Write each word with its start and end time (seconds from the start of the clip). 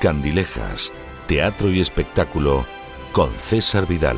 Candilejas, 0.00 0.94
Teatro 1.26 1.70
y 1.70 1.78
Espectáculo 1.78 2.64
con 3.12 3.30
César 3.32 3.86
Vidal. 3.86 4.16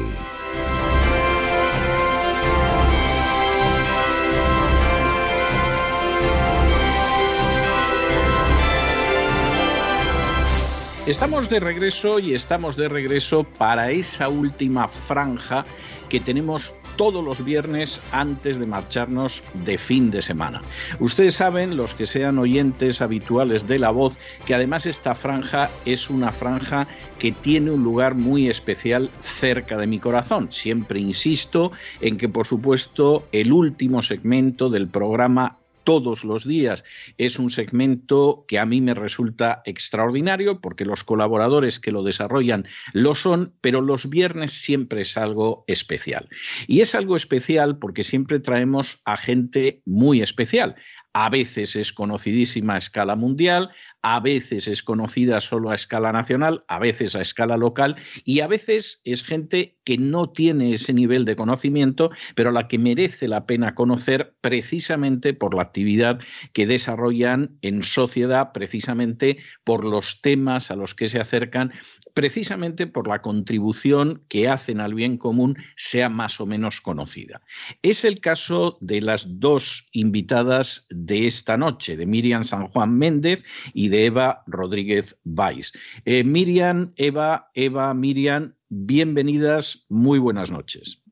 Estamos 11.04 11.50
de 11.50 11.58
regreso 11.58 12.20
y 12.20 12.32
estamos 12.32 12.76
de 12.76 12.88
regreso 12.88 13.42
para 13.42 13.90
esa 13.90 14.28
última 14.28 14.86
franja 14.86 15.64
que 16.08 16.20
tenemos 16.20 16.76
todos 16.96 17.24
los 17.24 17.44
viernes 17.44 18.00
antes 18.12 18.58
de 18.58 18.66
marcharnos 18.66 19.42
de 19.64 19.78
fin 19.78 20.10
de 20.10 20.22
semana. 20.22 20.60
Ustedes 21.00 21.36
saben, 21.36 21.76
los 21.76 21.94
que 21.94 22.06
sean 22.06 22.38
oyentes 22.38 23.00
habituales 23.00 23.66
de 23.66 23.78
la 23.78 23.90
voz, 23.90 24.18
que 24.46 24.54
además 24.54 24.86
esta 24.86 25.14
franja 25.14 25.70
es 25.84 26.10
una 26.10 26.30
franja 26.30 26.86
que 27.18 27.32
tiene 27.32 27.70
un 27.70 27.82
lugar 27.82 28.14
muy 28.14 28.48
especial 28.48 29.10
cerca 29.20 29.76
de 29.76 29.86
mi 29.86 29.98
corazón. 29.98 30.50
Siempre 30.50 31.00
insisto 31.00 31.72
en 32.00 32.16
que, 32.16 32.28
por 32.28 32.46
supuesto, 32.46 33.26
el 33.32 33.52
último 33.52 34.02
segmento 34.02 34.70
del 34.70 34.88
programa 34.88 35.58
todos 35.84 36.24
los 36.24 36.46
días. 36.46 36.84
Es 37.18 37.38
un 37.38 37.50
segmento 37.50 38.44
que 38.48 38.58
a 38.58 38.66
mí 38.66 38.80
me 38.80 38.94
resulta 38.94 39.62
extraordinario 39.64 40.60
porque 40.60 40.84
los 40.84 41.04
colaboradores 41.04 41.80
que 41.80 41.92
lo 41.92 42.02
desarrollan 42.02 42.66
lo 42.92 43.14
son, 43.14 43.54
pero 43.60 43.80
los 43.80 44.08
viernes 44.08 44.52
siempre 44.52 45.02
es 45.02 45.16
algo 45.16 45.64
especial. 45.66 46.28
Y 46.66 46.80
es 46.80 46.94
algo 46.94 47.16
especial 47.16 47.78
porque 47.78 48.02
siempre 48.02 48.40
traemos 48.40 49.00
a 49.04 49.16
gente 49.16 49.82
muy 49.84 50.22
especial, 50.22 50.76
a 51.12 51.28
veces 51.30 51.76
es 51.76 51.92
conocidísima 51.92 52.74
a 52.74 52.78
escala 52.78 53.16
mundial, 53.16 53.70
a 54.02 54.20
veces 54.20 54.66
es 54.66 54.82
conocida 54.82 55.40
solo 55.40 55.70
a 55.70 55.74
escala 55.74 56.12
nacional, 56.12 56.64
a 56.68 56.78
veces 56.78 57.14
a 57.14 57.20
escala 57.20 57.56
local 57.56 57.96
y 58.24 58.40
a 58.40 58.46
veces 58.46 59.00
es 59.04 59.24
gente 59.24 59.76
que 59.84 59.98
no 59.98 60.30
tiene 60.30 60.72
ese 60.72 60.92
nivel 60.92 61.24
de 61.24 61.36
conocimiento, 61.36 62.10
pero 62.34 62.50
a 62.50 62.52
la 62.52 62.68
que 62.68 62.78
merece 62.78 63.28
la 63.28 63.46
pena 63.46 63.74
conocer 63.74 64.34
precisamente 64.40 65.34
por 65.34 65.54
la 65.54 65.62
actividad 65.62 66.20
que 66.52 66.66
desarrollan 66.66 67.58
en 67.62 67.82
sociedad, 67.82 68.52
precisamente 68.52 69.38
por 69.64 69.84
los 69.84 70.20
temas 70.20 70.70
a 70.70 70.76
los 70.76 70.94
que 70.94 71.08
se 71.08 71.20
acercan 71.20 71.72
precisamente 72.14 72.86
por 72.86 73.08
la 73.08 73.22
contribución 73.22 74.22
que 74.28 74.48
hacen 74.48 74.80
al 74.80 74.94
bien 74.94 75.16
común 75.16 75.56
sea 75.76 76.08
más 76.08 76.40
o 76.40 76.46
menos 76.46 76.80
conocida. 76.80 77.40
Es 77.82 78.04
el 78.04 78.20
caso 78.20 78.78
de 78.80 79.00
las 79.00 79.40
dos 79.40 79.88
invitadas 79.92 80.86
de 80.90 81.26
esta 81.26 81.56
noche, 81.56 81.96
de 81.96 82.06
Miriam 82.06 82.44
San 82.44 82.68
Juan 82.68 82.96
Méndez 82.96 83.44
y 83.74 83.88
de 83.88 84.06
Eva 84.06 84.42
Rodríguez 84.46 85.18
Valls. 85.24 85.72
Eh, 86.04 86.24
Miriam, 86.24 86.92
Eva, 86.96 87.50
Eva, 87.54 87.92
Miriam, 87.94 88.54
bienvenidas, 88.68 89.86
muy 89.88 90.18
buenas 90.18 90.50
noches. 90.50 91.02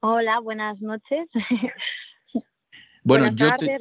Hola, 0.00 0.40
buenas 0.40 0.80
noches. 0.80 1.28
Bueno, 3.06 3.26
buenas 3.26 3.56
tardes, 3.56 3.80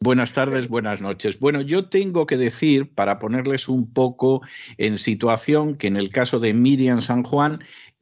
buenas 0.00 0.32
tardes, 0.32 0.68
buenas 0.68 1.00
noches. 1.00 1.38
Bueno, 1.38 1.60
yo 1.60 1.88
tengo 1.88 2.26
que 2.26 2.36
decir, 2.36 2.92
para 2.92 3.20
ponerles 3.20 3.68
un 3.68 3.92
poco 3.92 4.42
en 4.78 4.98
situación, 4.98 5.76
que 5.76 5.86
en 5.86 5.96
el 5.96 6.10
caso 6.10 6.40
de 6.40 6.52
Miriam 6.52 7.00
San 7.00 7.22
Juan, 7.22 7.60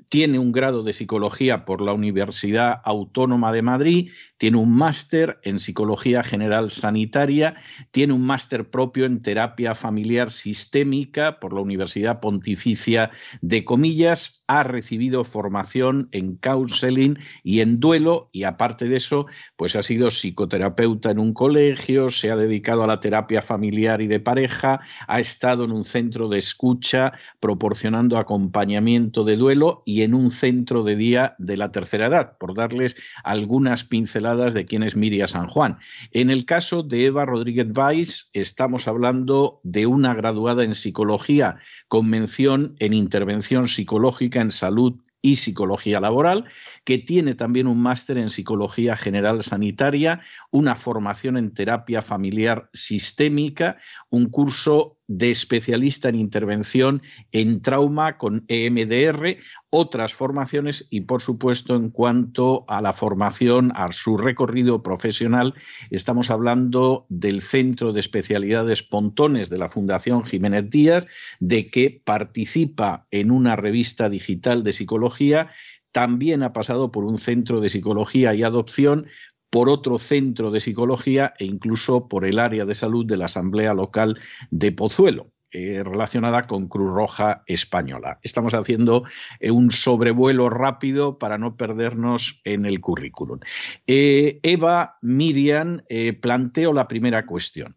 tiene 0.08 0.38
un 0.38 0.50
grado 0.50 0.82
de 0.82 0.94
psicología 0.94 1.64
por 1.64 1.82
la 1.82 1.92
Universidad 1.92 2.80
Autónoma 2.84 3.52
de 3.52 3.62
Madrid, 3.62 4.10
tiene 4.38 4.56
un 4.56 4.74
máster 4.74 5.38
en 5.44 5.60
psicología 5.60 6.24
general 6.24 6.70
sanitaria, 6.70 7.54
tiene 7.92 8.14
un 8.14 8.22
máster 8.22 8.70
propio 8.70 9.04
en 9.04 9.22
terapia 9.22 9.74
familiar 9.76 10.30
sistémica 10.30 11.38
por 11.38 11.52
la 11.52 11.60
Universidad 11.60 12.18
Pontificia 12.18 13.10
de 13.40 13.64
Comillas, 13.64 14.39
ha 14.50 14.64
recibido 14.64 15.22
formación 15.22 16.08
en 16.10 16.34
counseling 16.34 17.16
y 17.44 17.60
en 17.60 17.78
duelo 17.78 18.30
y 18.32 18.42
aparte 18.42 18.88
de 18.88 18.96
eso, 18.96 19.26
pues 19.54 19.76
ha 19.76 19.82
sido 19.84 20.10
psicoterapeuta 20.10 21.12
en 21.12 21.20
un 21.20 21.34
colegio, 21.34 22.10
se 22.10 22.32
ha 22.32 22.36
dedicado 22.36 22.82
a 22.82 22.88
la 22.88 22.98
terapia 22.98 23.42
familiar 23.42 24.02
y 24.02 24.08
de 24.08 24.18
pareja, 24.18 24.80
ha 25.06 25.20
estado 25.20 25.62
en 25.62 25.70
un 25.70 25.84
centro 25.84 26.28
de 26.28 26.38
escucha 26.38 27.12
proporcionando 27.38 28.18
acompañamiento 28.18 29.22
de 29.22 29.36
duelo 29.36 29.84
y 29.86 30.02
en 30.02 30.14
un 30.14 30.32
centro 30.32 30.82
de 30.82 30.96
día 30.96 31.36
de 31.38 31.56
la 31.56 31.70
tercera 31.70 32.06
edad, 32.06 32.36
por 32.36 32.56
darles 32.56 32.96
algunas 33.22 33.84
pinceladas 33.84 34.52
de 34.52 34.66
quién 34.66 34.82
es 34.82 34.96
Miriam 34.96 35.28
San 35.28 35.46
Juan. 35.46 35.78
En 36.10 36.28
el 36.28 36.44
caso 36.44 36.82
de 36.82 37.04
Eva 37.04 37.24
Rodríguez 37.24 37.72
Valls, 37.72 38.30
estamos 38.32 38.88
hablando 38.88 39.60
de 39.62 39.86
una 39.86 40.12
graduada 40.12 40.64
en 40.64 40.74
psicología 40.74 41.58
con 41.86 42.10
mención 42.10 42.74
en 42.80 42.94
intervención 42.94 43.68
psicológica 43.68 44.39
en 44.40 44.50
salud 44.50 45.00
y 45.22 45.36
psicología 45.36 46.00
laboral, 46.00 46.46
que 46.84 46.98
tiene 46.98 47.34
también 47.34 47.66
un 47.66 47.80
máster 47.80 48.18
en 48.18 48.30
psicología 48.30 48.96
general 48.96 49.42
sanitaria, 49.42 50.20
una 50.50 50.76
formación 50.76 51.36
en 51.36 51.52
terapia 51.52 52.02
familiar 52.02 52.70
sistémica, 52.72 53.76
un 54.08 54.30
curso 54.30 54.99
de 55.10 55.28
especialista 55.28 56.08
en 56.08 56.14
intervención 56.14 57.02
en 57.32 57.62
trauma 57.62 58.16
con 58.16 58.44
EMDR, 58.46 59.38
otras 59.68 60.14
formaciones 60.14 60.86
y, 60.88 61.00
por 61.00 61.20
supuesto, 61.20 61.74
en 61.74 61.90
cuanto 61.90 62.64
a 62.68 62.80
la 62.80 62.92
formación, 62.92 63.72
a 63.74 63.90
su 63.90 64.16
recorrido 64.16 64.84
profesional, 64.84 65.54
estamos 65.90 66.30
hablando 66.30 67.06
del 67.08 67.40
Centro 67.40 67.92
de 67.92 67.98
Especialidades 67.98 68.84
Pontones 68.84 69.50
de 69.50 69.58
la 69.58 69.68
Fundación 69.68 70.24
Jiménez 70.24 70.70
Díaz, 70.70 71.08
de 71.40 71.66
que 71.66 72.00
participa 72.04 73.08
en 73.10 73.32
una 73.32 73.56
revista 73.56 74.08
digital 74.08 74.62
de 74.62 74.70
psicología 74.70 75.50
también 75.92 76.42
ha 76.42 76.52
pasado 76.52 76.92
por 76.92 77.04
un 77.04 77.18
centro 77.18 77.60
de 77.60 77.68
psicología 77.68 78.32
y 78.34 78.44
adopción, 78.44 79.06
por 79.50 79.68
otro 79.68 79.98
centro 79.98 80.50
de 80.50 80.60
psicología 80.60 81.34
e 81.38 81.44
incluso 81.44 82.08
por 82.08 82.24
el 82.24 82.38
área 82.38 82.64
de 82.64 82.74
salud 82.74 83.04
de 83.04 83.16
la 83.16 83.26
Asamblea 83.26 83.74
Local 83.74 84.18
de 84.50 84.72
Pozuelo. 84.72 85.32
Eh, 85.52 85.82
relacionada 85.82 86.46
con 86.46 86.68
Cruz 86.68 86.94
Roja 86.94 87.42
Española. 87.44 88.20
Estamos 88.22 88.54
haciendo 88.54 89.02
eh, 89.40 89.50
un 89.50 89.72
sobrevuelo 89.72 90.48
rápido 90.48 91.18
para 91.18 91.38
no 91.38 91.56
perdernos 91.56 92.40
en 92.44 92.66
el 92.66 92.80
currículum. 92.80 93.40
Eh, 93.88 94.38
Eva 94.44 94.98
Miriam 95.02 95.82
planteo 96.20 96.72
la 96.72 96.86
primera 96.86 97.26
cuestión. 97.26 97.76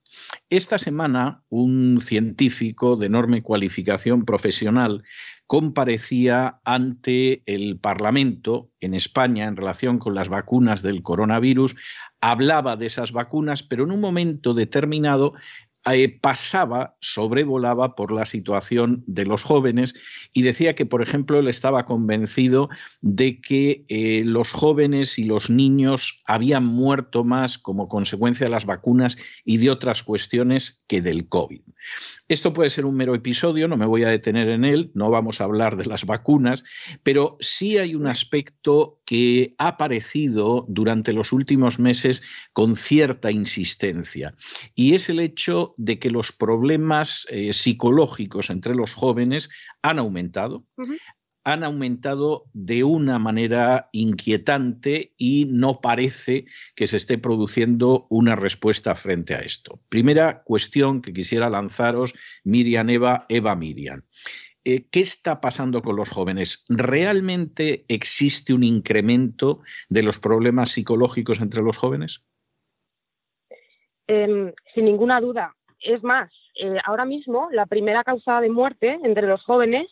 Esta 0.52 0.78
semana 0.78 1.42
un 1.50 1.98
científico 2.00 2.96
de 2.96 3.08
enorme 3.08 3.42
cualificación 3.42 4.24
profesional 4.24 5.04
comparecía 5.54 6.62
ante 6.64 7.44
el 7.46 7.78
Parlamento 7.78 8.72
en 8.80 8.96
España 8.96 9.46
en 9.46 9.56
relación 9.56 10.00
con 10.00 10.16
las 10.16 10.28
vacunas 10.28 10.82
del 10.82 11.04
coronavirus, 11.04 11.76
hablaba 12.22 12.76
de 12.76 12.88
esas 12.88 13.12
vacunas, 13.12 13.62
pero 13.62 13.84
en 13.84 13.92
un 13.92 14.00
momento 14.00 14.56
determinado 14.56 15.36
eh, 15.86 16.18
pasaba, 16.20 16.96
sobrevolaba 17.02 17.96
por 17.96 18.12
la 18.14 18.26
situación 18.26 19.04
de 19.06 19.26
los 19.26 19.44
jóvenes 19.44 19.96
y 20.32 20.44
decía 20.44 20.76
que, 20.76 20.86
por 20.86 21.02
ejemplo, 21.02 21.40
él 21.40 21.48
estaba 21.50 21.86
convencido 21.86 22.70
de 23.02 23.42
que 23.42 23.86
eh, 23.90 24.22
los 24.24 24.52
jóvenes 24.52 25.20
y 25.20 25.24
los 25.24 25.50
niños 25.50 26.22
habían 26.26 26.66
muerto 26.66 27.26
más 27.26 27.58
como 27.58 27.90
consecuencia 27.90 28.46
de 28.46 28.52
las 28.52 28.66
vacunas 28.66 29.18
y 29.44 29.58
de 29.58 29.72
otras 29.72 30.04
cuestiones 30.04 30.84
que 30.88 31.02
del 31.02 31.28
COVID. 31.28 31.62
Esto 32.30 32.54
puede 32.54 32.70
ser 32.70 32.86
un 32.86 32.96
mero 32.96 33.14
episodio, 33.14 33.68
no 33.68 33.76
me 33.76 33.86
voy 33.86 34.06
a 34.06 34.10
detener 34.10 34.48
en 34.48 34.64
él, 34.64 34.92
no 34.94 35.10
vamos 35.10 35.42
a 35.42 35.44
hablar 35.44 35.76
de 35.76 35.86
las 35.86 36.06
vacunas, 36.06 36.64
pero 37.04 37.36
sí 37.42 37.78
hay 37.78 37.96
un 37.96 38.08
aspecto 38.08 39.02
que 39.14 39.54
ha 39.60 39.68
aparecido 39.68 40.66
durante 40.68 41.14
los 41.14 41.34
últimos 41.34 41.78
meses 41.78 42.24
con 42.52 42.76
cierta 42.76 43.30
insistencia, 43.30 44.34
y 44.74 44.96
es 44.96 45.08
el 45.08 45.20
hecho 45.20 45.76
de 45.78 46.00
que 46.00 46.10
los 46.10 46.32
problemas 46.32 47.28
eh, 47.30 47.54
psicológicos 47.54 48.50
entre 48.50 48.74
los 48.74 48.96
jóvenes 48.96 49.52
han 49.84 50.00
aumentado. 50.00 50.66
han 51.46 51.64
aumentado 51.64 52.46
de 52.54 52.86
una 52.86 53.20
manera 53.20 53.90
inquietante 53.92 55.14
y 55.18 55.46
no 55.46 55.82
parece 55.82 56.46
que 56.74 56.88
se 56.88 56.98
esté 56.98 57.20
produciendo 57.20 58.08
una 58.10 58.36
respuesta 58.36 58.96
frente 58.96 59.36
a 59.36 59.42
esto. 59.42 59.80
Primera 59.90 60.42
cuestión 60.44 61.02
que 61.02 61.12
quisiera 61.12 61.50
lanzaros, 61.50 62.14
Miriam 62.46 62.90
Eva, 62.90 63.26
Eva 63.28 63.56
Miriam. 63.58 64.04
Eh, 64.66 64.86
¿Qué 64.90 65.02
está 65.02 65.42
pasando 65.42 65.82
con 65.82 65.96
los 65.98 66.10
jóvenes? 66.10 66.66
¿Realmente 66.70 67.84
existe 67.90 68.54
un 68.54 68.64
incremento 68.64 69.60
de 69.90 70.04
los 70.04 70.20
problemas 70.20 70.72
psicológicos 70.72 71.42
entre 71.42 71.62
los 71.62 71.78
jóvenes? 71.78 72.24
Em, 74.08 74.54
sin 74.74 74.86
ninguna 74.86 75.20
duda. 75.20 75.56
Es 75.82 76.02
más, 76.04 76.32
eh, 76.56 76.78
ahora 76.86 77.04
mismo 77.04 77.50
la 77.52 77.66
primera 77.66 78.04
causa 78.04 78.40
de 78.40 78.50
muerte 78.50 79.00
entre 79.04 79.28
los 79.28 79.44
jóvenes 79.44 79.88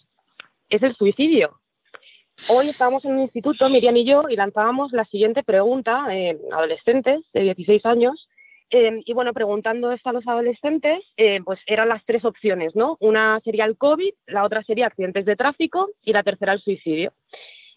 es 0.70 0.82
el 0.84 0.96
suicidio. 0.96 1.60
Hoy 2.48 2.70
estábamos 2.70 3.04
en 3.06 3.12
un 3.12 3.20
instituto, 3.20 3.70
Miriam 3.70 3.96
y 3.98 4.06
yo, 4.06 4.24
y 4.30 4.36
lanzábamos 4.36 4.94
la 4.94 5.06
siguiente 5.06 5.44
pregunta, 5.44 6.06
eh, 6.12 6.40
adolescentes 6.52 7.22
de 7.34 7.42
16 7.42 7.86
años, 7.86 8.30
em, 8.72 9.02
y 9.06 9.14
bueno, 9.14 9.34
preguntando 9.34 9.92
esto 9.92 10.10
a 10.10 10.14
los 10.14 10.28
adolescentes, 10.28 11.04
eh, 11.18 11.40
pues 11.44 11.60
eran 11.68 11.90
las 11.90 12.04
tres 12.06 12.26
opciones, 12.26 12.76
¿no? 12.76 12.98
Una 13.00 13.40
sería 13.44 13.66
el 13.66 13.78
COVID, 13.78 14.14
la 14.28 14.44
otra 14.44 14.64
sería 14.64 14.88
accidentes 14.88 15.26
de 15.26 15.36
tráfico 15.36 15.90
y 16.04 16.14
la 16.14 16.24
tercera 16.24 16.54
el 16.54 16.62
suicidio. 16.62 17.14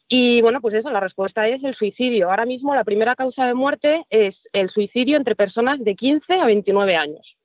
Y 0.09 0.43
bueno, 0.43 0.61
pues 0.61 0.75
eso, 0.75 0.91
la 0.91 1.01
respuesta 1.01 1.49
es 1.49 1.63
el 1.65 1.75
suicidio. 1.75 2.31
Ahora 2.31 2.45
mismo 2.45 2.75
la 2.75 2.85
primera 2.85 3.17
causa 3.17 3.47
de 3.47 3.55
muerte 3.55 4.05
es 4.11 4.37
el 4.53 4.71
suicidio 4.71 5.17
entre 5.17 5.35
personas 5.35 5.83
de 5.83 5.95
15 5.95 6.35
a 6.35 6.47
29 6.47 6.97
años. 6.97 7.37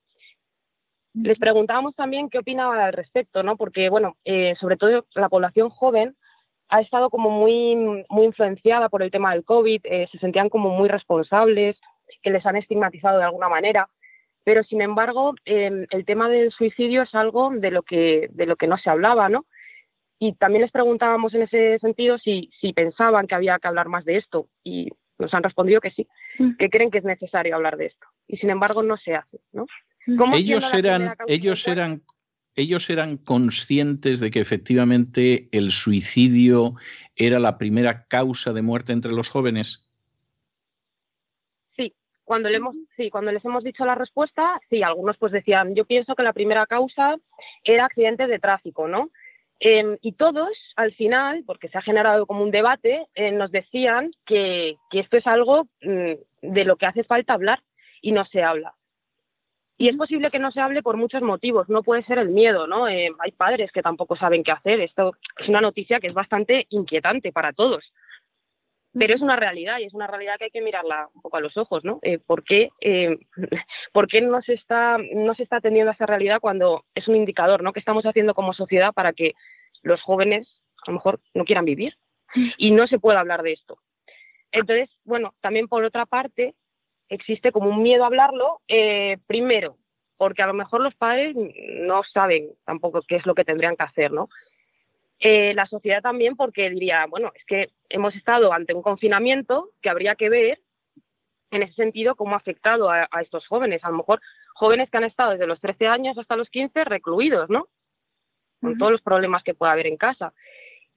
Les 1.13 1.39
preguntábamos 1.39 1.95
también 1.95 2.29
qué 2.29 2.39
opinaban 2.39 2.79
al 2.79 2.93
respecto, 2.93 3.43
¿no? 3.43 3.57
Porque, 3.57 3.89
bueno, 3.89 4.15
eh, 4.25 4.55
sobre 4.59 4.77
todo 4.77 5.05
la 5.15 5.29
población 5.29 5.69
joven 5.69 6.15
ha 6.69 6.81
estado 6.81 7.09
como 7.09 7.29
muy, 7.29 7.75
muy 8.09 8.25
influenciada 8.25 8.89
por 8.89 9.01
el 9.01 9.09
tema 9.11 9.33
del 9.33 9.43
COVID, 9.43 9.81
eh, 9.85 10.07
se 10.11 10.19
sentían 10.19 10.49
como 10.49 10.69
muy 10.69 10.87
responsables, 10.87 11.77
que 12.21 12.29
les 12.29 12.45
han 12.45 12.55
estigmatizado 12.55 13.17
de 13.17 13.25
alguna 13.25 13.49
manera. 13.49 13.89
Pero, 14.43 14.63
sin 14.63 14.81
embargo, 14.81 15.35
em, 15.45 15.85
el 15.89 16.05
tema 16.05 16.29
del 16.29 16.51
suicidio 16.51 17.03
es 17.03 17.13
algo 17.13 17.51
de 17.53 17.71
lo 17.71 17.83
que, 17.83 18.29
de 18.31 18.45
lo 18.45 18.55
que 18.55 18.67
no 18.67 18.77
se 18.77 18.89
hablaba, 18.89 19.29
¿no? 19.29 19.45
Y 20.17 20.33
también 20.33 20.63
les 20.63 20.71
preguntábamos 20.71 21.33
en 21.33 21.43
ese 21.43 21.79
sentido 21.79 22.17
si, 22.17 22.49
si 22.59 22.73
pensaban 22.73 23.27
que 23.27 23.35
había 23.35 23.57
que 23.59 23.67
hablar 23.67 23.87
más 23.87 24.05
de 24.05 24.17
esto 24.17 24.47
y 24.63 24.89
nos 25.17 25.33
han 25.33 25.43
respondido 25.43 25.81
que 25.81 25.91
sí, 25.91 26.07
mm. 26.39 26.55
que 26.57 26.69
creen 26.69 26.91
que 26.91 26.97
es 26.97 27.03
necesario 27.03 27.55
hablar 27.55 27.77
de 27.77 27.87
esto. 27.87 28.07
Y 28.27 28.37
sin 28.37 28.49
embargo 28.49 28.83
no 28.83 28.97
se 28.97 29.15
hace, 29.15 29.39
¿no? 29.51 29.65
Ellos 30.33 30.73
eran, 30.73 31.15
ellos 31.27 31.67
eran, 31.67 32.01
ellos 32.55 32.89
eran 32.89 33.17
conscientes 33.17 34.19
de 34.19 34.31
que 34.31 34.39
efectivamente 34.39 35.49
el 35.51 35.71
suicidio 35.71 36.75
era 37.15 37.39
la 37.39 37.57
primera 37.57 38.05
causa 38.07 38.53
de 38.53 38.61
muerte 38.61 38.93
entre 38.93 39.11
los 39.11 39.29
jóvenes. 39.29 39.85
Cuando, 42.29 42.47
le 42.47 42.57
hemos, 42.57 42.75
sí, 42.95 43.09
cuando 43.09 43.31
les 43.31 43.43
hemos 43.43 43.63
dicho 43.63 43.83
la 43.85 43.95
respuesta, 43.95 44.61
sí, 44.69 44.83
algunos 44.83 45.17
pues 45.17 45.31
decían, 45.31 45.73
yo 45.73 45.85
pienso 45.85 46.13
que 46.13 46.21
la 46.21 46.31
primera 46.31 46.67
causa 46.67 47.15
era 47.63 47.85
accidentes 47.85 48.29
de 48.29 48.37
tráfico, 48.37 48.87
¿no? 48.87 49.09
Em, 49.59 49.97
y 50.03 50.11
todos, 50.11 50.51
al 50.75 50.93
final, 50.93 51.43
porque 51.43 51.69
se 51.69 51.79
ha 51.79 51.81
generado 51.81 52.27
como 52.27 52.43
un 52.43 52.51
debate, 52.51 53.07
eh, 53.15 53.31
nos 53.31 53.49
decían 53.49 54.11
que, 54.27 54.77
que, 54.91 54.99
esto 54.99 55.17
es 55.17 55.25
algo 55.25 55.63
mm, 55.81 56.11
de 56.43 56.65
lo 56.65 56.75
que 56.75 56.85
hace 56.85 57.03
falta 57.03 57.33
hablar 57.33 57.63
y 57.99 58.11
no 58.11 58.23
se 58.25 58.43
habla. 58.43 58.75
Y 59.79 59.89
es 59.89 59.95
posible 59.95 60.29
que 60.29 60.37
no 60.37 60.51
se 60.51 60.61
hable 60.61 60.83
por 60.83 60.97
muchos 60.97 61.23
motivos, 61.23 61.67
no 61.67 61.81
puede 61.81 62.03
ser 62.03 62.19
el 62.19 62.29
miedo, 62.29 62.67
¿no? 62.67 62.87
Eh, 62.87 63.09
hay 63.17 63.31
padres 63.31 63.71
que 63.71 63.81
tampoco 63.81 64.15
saben 64.15 64.43
qué 64.43 64.51
hacer, 64.51 64.81
esto 64.81 65.13
es 65.39 65.49
una 65.49 65.61
noticia 65.61 65.99
que 65.99 66.09
es 66.09 66.13
bastante 66.13 66.67
inquietante 66.69 67.31
para 67.31 67.53
todos, 67.53 67.91
pero 68.93 69.13
es 69.13 69.21
una 69.21 69.35
realidad 69.35 69.79
y 69.79 69.85
es 69.85 69.93
una 69.93 70.07
realidad 70.07 70.37
que 70.37 70.45
hay 70.45 70.51
que 70.51 70.61
mirarla 70.61 71.09
un 71.13 71.21
poco 71.21 71.37
a 71.37 71.41
los 71.41 71.55
ojos, 71.57 71.83
¿no? 71.83 71.99
Eh, 72.01 72.17
¿por, 72.19 72.43
qué, 72.43 72.69
eh, 72.81 73.17
¿Por 73.93 74.07
qué 74.07 74.21
no 74.21 74.41
se, 74.41 74.53
está, 74.53 74.97
no 75.13 75.35
se 75.35 75.43
está 75.43 75.57
atendiendo 75.57 75.91
a 75.91 75.93
esa 75.93 76.05
realidad 76.05 76.39
cuando 76.39 76.85
es 76.95 77.07
un 77.07 77.15
indicador, 77.15 77.61
¿no? 77.61 77.73
¿Qué 77.73 77.79
estamos 77.79 78.05
haciendo 78.05 78.33
como 78.33 78.53
sociedad 78.53 78.93
para 78.93 79.13
que 79.13 79.33
los 79.83 80.01
jóvenes 80.01 80.47
a 80.85 80.91
lo 80.91 80.95
mejor 80.95 81.19
no 81.33 81.45
quieran 81.45 81.65
vivir 81.65 81.95
y 82.57 82.71
no 82.71 82.87
se 82.87 82.99
pueda 82.99 83.19
hablar 83.19 83.43
de 83.43 83.53
esto? 83.53 83.77
Entonces, 84.51 84.89
bueno, 85.03 85.33
también 85.41 85.67
por 85.67 85.83
otra 85.83 86.05
parte, 86.05 86.55
existe 87.09 87.51
como 87.51 87.69
un 87.69 87.83
miedo 87.83 88.03
a 88.03 88.07
hablarlo, 88.07 88.61
eh, 88.67 89.17
primero, 89.27 89.77
porque 90.17 90.41
a 90.41 90.47
lo 90.47 90.53
mejor 90.53 90.81
los 90.81 90.95
padres 90.95 91.35
no 91.35 92.01
saben 92.11 92.49
tampoco 92.65 93.01
qué 93.07 93.17
es 93.17 93.25
lo 93.25 93.35
que 93.35 93.45
tendrían 93.45 93.75
que 93.75 93.83
hacer, 93.83 94.11
¿no? 94.11 94.29
Eh, 95.19 95.53
la 95.53 95.65
sociedad 95.65 96.01
también 96.01 96.35
porque 96.35 96.69
diría, 96.69 97.05
bueno, 97.07 97.31
es 97.35 97.43
que 97.45 97.69
hemos 97.89 98.15
estado 98.15 98.53
ante 98.53 98.73
un 98.73 98.81
confinamiento 98.81 99.71
que 99.81 99.89
habría 99.89 100.15
que 100.15 100.29
ver 100.29 100.61
en 101.51 101.63
ese 101.63 101.73
sentido 101.73 102.15
cómo 102.15 102.35
ha 102.35 102.37
afectado 102.37 102.89
a, 102.89 103.07
estos 103.21 103.45
jóvenes. 103.47 103.83
A 103.83 103.89
lo 103.89 103.97
mejor 103.97 104.21
jóvenes 104.53 104.89
que 104.89 104.97
han 104.97 105.03
estado 105.03 105.31
desde 105.31 105.47
los 105.47 105.59
13 105.59 105.87
años 105.87 106.17
hasta 106.17 106.35
los 106.35 106.49
15 106.49 106.83
recluidos, 106.83 107.49
¿no? 107.49 107.67
Con 108.61 108.77
todos 108.77 108.91
los 108.91 109.01
problemas 109.01 109.43
que 109.43 109.53
pueda 109.53 109.71
haber 109.71 109.87
en 109.87 109.97
casa. 109.97 110.33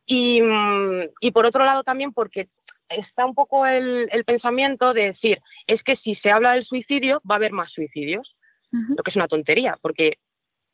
Y, 0.04 0.42
mm, 0.42 1.10
y, 1.20 1.30
por 1.30 1.46
otro 1.46 1.64
lado 1.64 1.84
también 1.84 2.12
porque 2.12 2.48
está 2.88 3.24
un 3.24 3.34
poco 3.34 3.66
el, 3.66 4.08
pensamiento 4.26 4.92
de 4.92 5.06
decir, 5.06 5.40
es 5.66 5.82
que 5.82 5.96
si 5.96 6.14
se 6.16 6.30
habla 6.30 6.52
del 6.52 6.66
suicidio, 6.66 7.20
va 7.28 7.36
a 7.36 7.38
haber 7.38 7.52
más 7.52 7.72
suicidios, 7.72 8.36
lo 8.70 9.02
que 9.02 9.10
es 9.10 9.16
una 9.16 9.28
tontería, 9.28 9.78
porque 9.82 10.18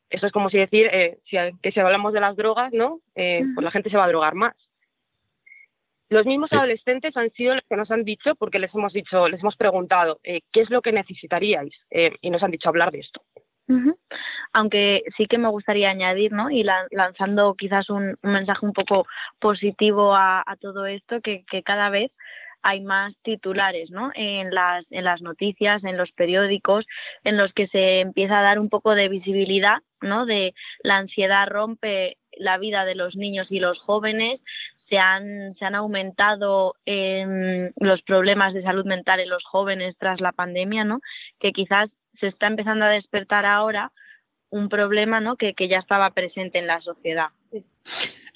eso 0.09 0.25
es 0.25 0.31
como 0.31 0.49
si 0.49 0.57
decir 0.57 0.89
eh, 0.91 1.19
si, 1.29 1.37
que 1.61 1.71
si 1.71 1.79
hablamos 1.79 2.13
de 2.13 2.19
las 2.19 2.35
drogas, 2.35 2.73
¿no? 2.73 2.99
Eh, 3.15 3.43
pues 3.53 3.63
la 3.63 3.71
gente 3.71 3.89
se 3.89 3.97
va 3.97 4.05
a 4.05 4.09
drogar 4.09 4.35
más. 4.35 4.55
Los 6.09 6.25
mismos 6.25 6.51
adolescentes 6.51 7.15
han 7.15 7.29
sido 7.31 7.53
los 7.53 7.63
que 7.69 7.75
nos 7.75 7.91
han 7.91 8.03
dicho, 8.03 8.33
porque 8.35 8.57
les 8.57 8.73
hemos 8.73 8.91
dicho, 8.93 9.27
les 9.27 9.41
hemos 9.41 9.55
preguntado, 9.55 10.19
eh, 10.23 10.41
¿qué 10.51 10.61
es 10.61 10.71
lo 10.71 10.81
que 10.81 10.91
necesitaríais? 10.91 11.73
y 11.91 12.29
nos 12.31 12.41
han 12.41 12.49
dicho 12.49 12.69
hablar 12.69 12.91
de 12.91 12.99
esto. 12.99 13.21
Aunque 14.51 15.03
sí 15.15 15.27
que 15.27 15.37
me 15.37 15.49
gustaría 15.49 15.91
añadir, 15.91 16.31
¿no? 16.31 16.49
Y 16.49 16.63
lanzando 16.63 17.53
quizás 17.53 17.91
un, 17.91 18.17
mensaje 18.23 18.65
un 18.65 18.73
poco 18.73 19.05
positivo 19.37 20.15
a, 20.15 20.43
todo 20.59 20.87
esto, 20.87 21.21
que, 21.21 21.45
cada 21.63 21.91
vez 21.91 22.11
hay 22.63 22.81
más 22.81 23.13
titulares 23.21 23.91
¿no? 23.91 24.11
en, 24.15 24.49
las, 24.49 24.85
en 24.89 25.03
las 25.05 25.21
noticias, 25.21 25.83
en 25.83 25.97
los 25.97 26.11
periódicos, 26.11 26.85
en 27.23 27.37
los 27.37 27.53
que 27.53 27.67
se 27.67 28.01
empieza 28.01 28.39
a 28.39 28.41
dar 28.41 28.59
un 28.59 28.69
poco 28.69 28.95
de 28.95 29.07
visibilidad, 29.07 29.77
¿no? 30.01 30.25
de 30.25 30.53
la 30.83 30.97
ansiedad 30.97 31.47
rompe 31.47 32.17
la 32.37 32.57
vida 32.57 32.85
de 32.85 32.95
los 32.95 33.15
niños 33.15 33.47
y 33.49 33.59
los 33.59 33.79
jóvenes, 33.79 34.39
se 34.89 34.97
han, 34.97 35.55
se 35.57 35.65
han 35.65 35.75
aumentado 35.75 36.75
em, 36.85 37.71
los 37.77 38.01
problemas 38.01 38.53
de 38.53 38.63
salud 38.63 38.85
mental 38.85 39.19
en 39.19 39.29
los 39.29 39.43
jóvenes 39.43 39.95
tras 39.99 40.19
la 40.19 40.31
pandemia, 40.31 40.83
¿no? 40.83 41.01
que 41.39 41.51
quizás 41.51 41.89
se 42.19 42.27
está 42.27 42.47
empezando 42.47 42.85
a 42.85 42.89
despertar 42.89 43.45
ahora 43.45 43.91
un 44.49 44.67
problema 44.67 45.19
¿no? 45.19 45.35
que, 45.37 45.53
ya 45.69 45.77
estaba 45.77 46.09
presente 46.11 46.57
en 46.57 46.67
la 46.67 46.81
sociedad. 46.81 47.27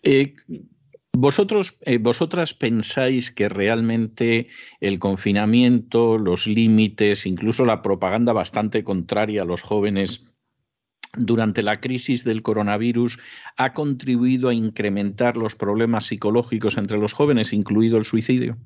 Eh, 0.04 0.36
¿Vosotros, 1.16 1.78
eh, 1.82 2.00
vosotras 2.00 2.56
pensáis 2.56 3.30
que 3.30 3.48
realmente 3.48 4.48
el 4.80 4.98
confinamiento, 4.98 6.18
los 6.18 6.48
límites, 6.48 7.28
incluso 7.28 7.66
la 7.66 7.84
propaganda 7.84 8.34
bastante 8.34 8.84
contraria 8.84 9.44
a 9.44 9.46
los 9.46 9.62
jóvenes 9.62 10.33
durante 11.16 11.62
la 11.64 11.80
crisis 11.80 12.24
del 12.24 12.42
coronavirus 12.42 13.20
ha 13.58 13.74
contribuido 13.74 14.50
a 14.50 14.54
incrementar 14.54 15.38
los 15.38 15.56
problemas 15.56 16.06
psicológicos 16.06 16.78
entre 16.78 16.98
los 17.00 17.14
jóvenes, 17.14 17.54
incluido 17.54 17.98
el 17.98 18.06
suicidio? 18.06 18.58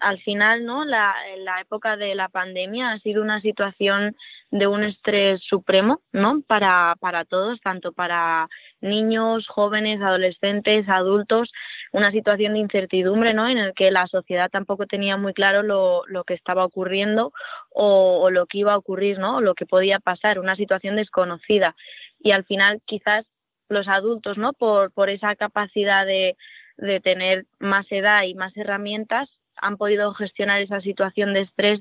al 0.00 0.20
final, 0.20 0.64
¿no? 0.64 0.84
La, 0.84 1.14
la 1.38 1.60
época 1.60 1.96
de 1.96 2.14
la 2.14 2.28
pandemia 2.28 2.92
ha 2.92 2.98
sido 2.98 3.22
una 3.22 3.40
situación 3.40 4.16
de 4.50 4.66
un 4.66 4.84
estrés 4.84 5.40
supremo, 5.42 6.02
¿no? 6.12 6.42
Para, 6.46 6.96
para 7.00 7.24
todos, 7.24 7.60
tanto 7.60 7.92
para 7.92 8.48
niños, 8.80 9.46
jóvenes, 9.48 10.00
adolescentes, 10.02 10.88
adultos, 10.88 11.50
una 11.94 12.10
situación 12.10 12.54
de 12.54 12.58
incertidumbre, 12.58 13.34
¿no? 13.34 13.48
En 13.48 13.56
el 13.56 13.72
que 13.72 13.92
la 13.92 14.08
sociedad 14.08 14.50
tampoco 14.50 14.84
tenía 14.84 15.16
muy 15.16 15.32
claro 15.32 15.62
lo, 15.62 16.02
lo 16.08 16.24
que 16.24 16.34
estaba 16.34 16.64
ocurriendo 16.64 17.32
o, 17.70 18.30
lo 18.30 18.46
que 18.46 18.58
iba 18.58 18.72
a 18.72 18.76
ocurrir, 18.76 19.20
¿no? 19.20 19.36
O 19.36 19.40
lo 19.40 19.54
que 19.54 19.64
podía 19.64 20.00
pasar, 20.00 20.40
una 20.40 20.56
situación 20.56 20.96
desconocida. 20.96 21.76
Y 22.18 22.32
al 22.32 22.44
final, 22.46 22.82
quizás 22.84 23.24
los 23.68 23.86
adultos, 23.86 24.38
¿no? 24.38 24.54
Por, 24.54 24.90
por 24.90 25.08
esa 25.08 25.36
capacidad 25.36 26.04
de, 26.04 26.36
de 26.78 26.98
tener 26.98 27.46
más 27.60 27.86
edad 27.92 28.24
y 28.24 28.34
más 28.34 28.56
herramientas, 28.56 29.28
han 29.56 29.76
podido 29.76 30.12
gestionar 30.14 30.62
esa 30.62 30.80
situación 30.80 31.32
de 31.32 31.42
estrés 31.42 31.80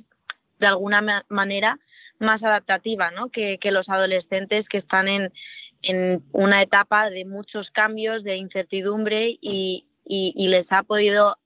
de 0.60 0.68
alguna 0.68 1.24
manera 1.28 1.80
más 2.20 2.44
adaptativa 2.44 3.10
¿no? 3.10 3.30
que, 3.30 3.58
los 3.64 3.90
adolescentes 3.90 4.70
que 4.70 4.78
están 4.78 5.08
en, 5.08 5.34
en, 5.82 6.24
una 6.34 6.62
etapa 6.62 7.10
de 7.10 7.26
muchos 7.26 7.72
cambios, 7.72 8.24
de 8.24 8.38
incertidumbre 8.38 9.40
y, 9.42 9.88
y, 10.06 10.48
les 10.48 10.70
ha 10.72 10.84
podido 10.84 11.38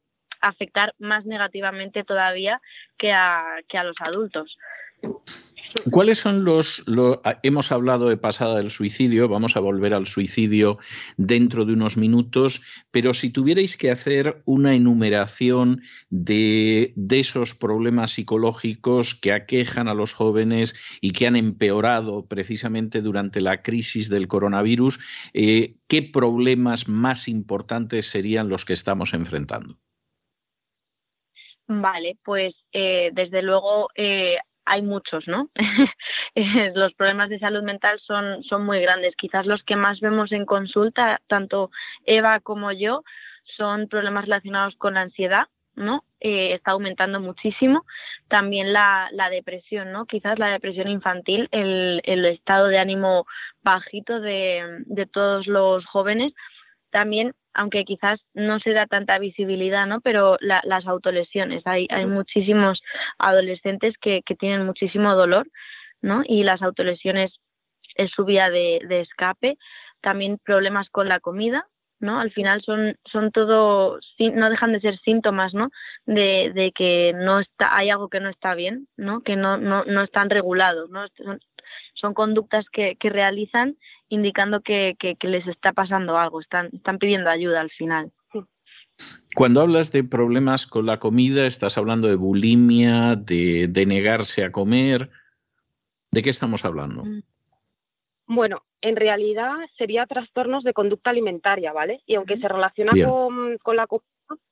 afectar 0.42 0.94
más 1.00 1.26
negativamente 1.26 2.04
todavía 2.04 2.62
que 2.98 3.14
a, 3.14 3.58
que 3.68 3.78
a 3.78 3.84
los 3.84 3.96
adultos. 4.00 4.58
¿Cuáles 5.92 6.20
son 6.20 6.44
los, 6.44 6.84
ah, 7.24 7.40
Hemos 7.44 7.72
hablado 7.72 8.10
de 8.10 8.18
pasada 8.18 8.58
del 8.58 8.72
suicidio, 8.72 9.28
vamos 9.28 9.56
a 9.56 9.60
volver 9.60 9.94
al 9.94 10.08
suicidio 10.08 10.78
dentro 11.18 11.66
de 11.66 11.74
unos 11.74 11.98
minutos, 11.98 12.62
pero 12.92 13.14
si 13.14 13.30
tuvierais 13.30 13.78
que 13.78 13.92
hacer 13.92 14.42
una 14.46 14.74
enumeración 14.74 15.82
de, 16.10 16.94
esos 17.10 17.56
problemas 17.56 18.12
psicológicos 18.12 19.16
que 19.16 19.32
aquejan 19.32 19.88
a 19.88 19.94
los 19.94 20.14
jóvenes 20.14 20.76
y 21.02 21.12
que 21.12 21.28
han 21.28 21.36
empeorado 21.36 22.28
precisamente 22.28 23.02
durante 23.02 23.42
la 23.42 23.62
crisis 23.62 24.10
del 24.10 24.28
coronavirus, 24.28 25.00
eh, 25.34 25.78
¿qué 25.88 26.04
problemas 26.04 26.88
más 26.88 27.28
importantes 27.28 28.08
serían 28.08 28.50
los 28.50 28.66
que 28.66 28.74
estamos 28.74 29.14
enfrentando? 29.14 29.78
Vale, 31.70 32.18
pues 32.24 32.56
eh, 32.72 33.10
desde 33.14 33.42
luego 33.42 33.90
eh, 33.94 34.38
hay 34.68 34.82
muchos, 34.82 35.28
¿no? 35.28 35.50
los 36.76 36.94
problemas 36.94 37.30
de 37.30 37.40
salud 37.40 37.64
mental 37.64 38.00
son, 38.06 38.44
son 38.44 38.66
muy 38.66 38.82
grandes. 38.82 39.16
Quizás 39.16 39.46
los 39.46 39.64
que 39.64 39.78
más 39.78 40.02
vemos 40.02 40.32
en 40.34 40.46
consulta, 40.46 41.22
tanto 41.28 41.72
Eva 42.06 42.42
como 42.42 42.74
yo, 42.74 43.04
son 43.56 43.88
problemas 43.88 44.26
relacionados 44.26 44.76
con 44.76 44.96
la 44.96 45.02
ansiedad, 45.02 45.48
¿no? 45.76 46.04
Eh, 46.20 46.54
está 46.54 46.72
aumentando 46.72 47.22
muchísimo. 47.22 47.86
También 48.28 48.74
la, 48.74 49.08
la, 49.14 49.30
depresión, 49.30 49.94
¿no? 49.94 50.06
Quizás 50.06 50.38
la 50.38 50.50
depresión 50.50 50.90
infantil, 50.90 51.48
el, 51.52 52.02
el 52.04 52.26
estado 52.26 52.68
de 52.68 52.80
ánimo 52.80 53.26
bajito 53.64 54.20
de, 54.20 54.84
de 54.86 55.06
todos 55.06 55.48
los 55.48 55.86
jóvenes. 55.86 56.34
También 56.92 57.34
aunque 57.58 57.86
quizás 57.86 58.20
no 58.36 58.60
se 58.60 58.72
da 58.72 58.86
tanta 58.86 59.18
visibilidad, 59.18 59.88
¿no? 59.88 60.00
Pero 60.02 60.38
las 60.40 60.86
autolesiones, 60.86 61.64
hay, 61.66 61.88
hay 61.90 62.06
muchísimos 62.06 62.82
adolescentes 63.18 63.96
que, 64.00 64.22
tienen 64.40 64.66
muchísimo 64.66 65.16
dolor, 65.16 65.50
¿no? 66.00 66.22
Y 66.24 66.44
las 66.44 66.62
autolesiones 66.62 67.34
es 67.96 68.12
su 68.12 68.26
vía 68.26 68.52
de, 68.52 68.80
escape, 69.02 69.58
también 70.02 70.38
problemas 70.38 70.88
con 70.92 71.10
la 71.10 71.20
comida, 71.20 71.66
¿no? 72.00 72.20
Al 72.20 72.32
final 72.32 72.62
son, 72.62 72.96
son 73.12 73.32
todo, 73.32 74.00
no 74.20 74.50
dejan 74.52 74.72
de 74.72 74.80
ser 74.80 75.00
síntomas, 75.00 75.56
¿no? 75.56 75.72
De, 76.06 76.52
de 76.54 76.72
que 76.72 77.14
no 77.16 77.40
está, 77.40 77.76
hay 77.76 77.90
algo 77.90 78.08
que 78.08 78.20
no 78.20 78.30
está 78.30 78.54
bien, 78.54 78.88
¿no? 78.98 79.22
Que 79.22 79.36
no, 79.36 79.58
no, 79.58 79.84
no 79.84 80.04
están 80.04 80.30
regulados, 80.30 80.92
¿no? 80.92 81.06
son 81.96 82.14
conductas 82.14 82.66
que, 82.72 82.96
que 82.98 83.10
realizan 83.10 83.76
indicando 84.10 84.62
que, 84.62 84.96
que, 85.00 85.16
les 85.28 85.46
está 85.48 85.74
pasando 85.74 86.18
algo, 86.18 86.42
están, 86.42 86.70
están 86.74 86.98
pidiendo 86.98 87.30
ayuda 87.30 87.62
al 87.62 87.72
final. 87.72 88.12
Cuando 89.36 89.62
hablas 89.62 89.92
de 89.92 90.04
problemas 90.04 90.66
con 90.66 90.86
la 90.86 90.98
comida, 90.98 91.46
estás 91.46 91.78
hablando 91.78 92.08
de 92.08 92.16
bulimia, 92.16 93.16
de, 93.16 93.68
de 93.68 93.86
negarse 93.86 94.44
a 94.44 94.52
comer. 94.52 95.10
¿De 96.12 96.22
qué 96.22 96.30
estamos 96.30 96.66
hablando? 96.66 97.04
Mm. 97.04 97.22
Bueno, 98.28 98.64
en 98.82 98.96
realidad 98.96 99.54
sería 99.78 100.06
trastornos 100.06 100.64
de 100.64 100.74
conducta 100.74 101.12
alimentaria, 101.12 101.72
¿vale? 101.72 102.02
Y 102.06 102.16
aunque 102.16 102.38
se 102.38 102.48
relaciona 102.48 102.92
con, 102.92 103.58
con, 103.60 103.76
la 103.76 103.88
comida, 103.88 104.06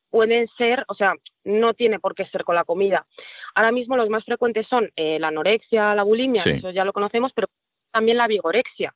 pueden 0.10 0.48
ser, 0.58 0.86
o 0.88 0.96
sea, 0.96 1.14
no 1.44 1.74
tiene 1.74 2.00
por 2.00 2.16
qué 2.16 2.26
ser 2.28 2.46
con 2.46 2.56
la 2.56 2.64
comida. 2.64 3.06
Ahora 3.54 3.74
mismo 3.74 3.98
los 3.98 4.10
más 4.10 4.24
frecuentes 4.24 4.66
son 4.68 4.90
eh, 4.96 5.20
la 5.20 5.28
anorexia, 5.28 5.94
la 5.94 6.04
bulimia, 6.04 6.42
eso 6.42 6.72
ya 6.72 6.86
lo 6.86 6.94
conocemos, 6.94 7.34
pero 7.36 7.50
también 7.92 8.18
la 8.18 8.28
vigorexia, 8.28 8.96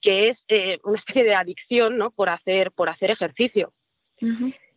que 0.00 0.30
es 0.30 0.38
eh, 0.48 0.78
una 0.84 0.98
especie 0.98 1.24
de 1.24 1.34
adicción, 1.34 1.98
¿no? 1.98 2.10
Por 2.10 2.28
hacer, 2.28 2.72
por 2.72 2.88
hacer 2.88 3.10
ejercicio. 3.10 3.72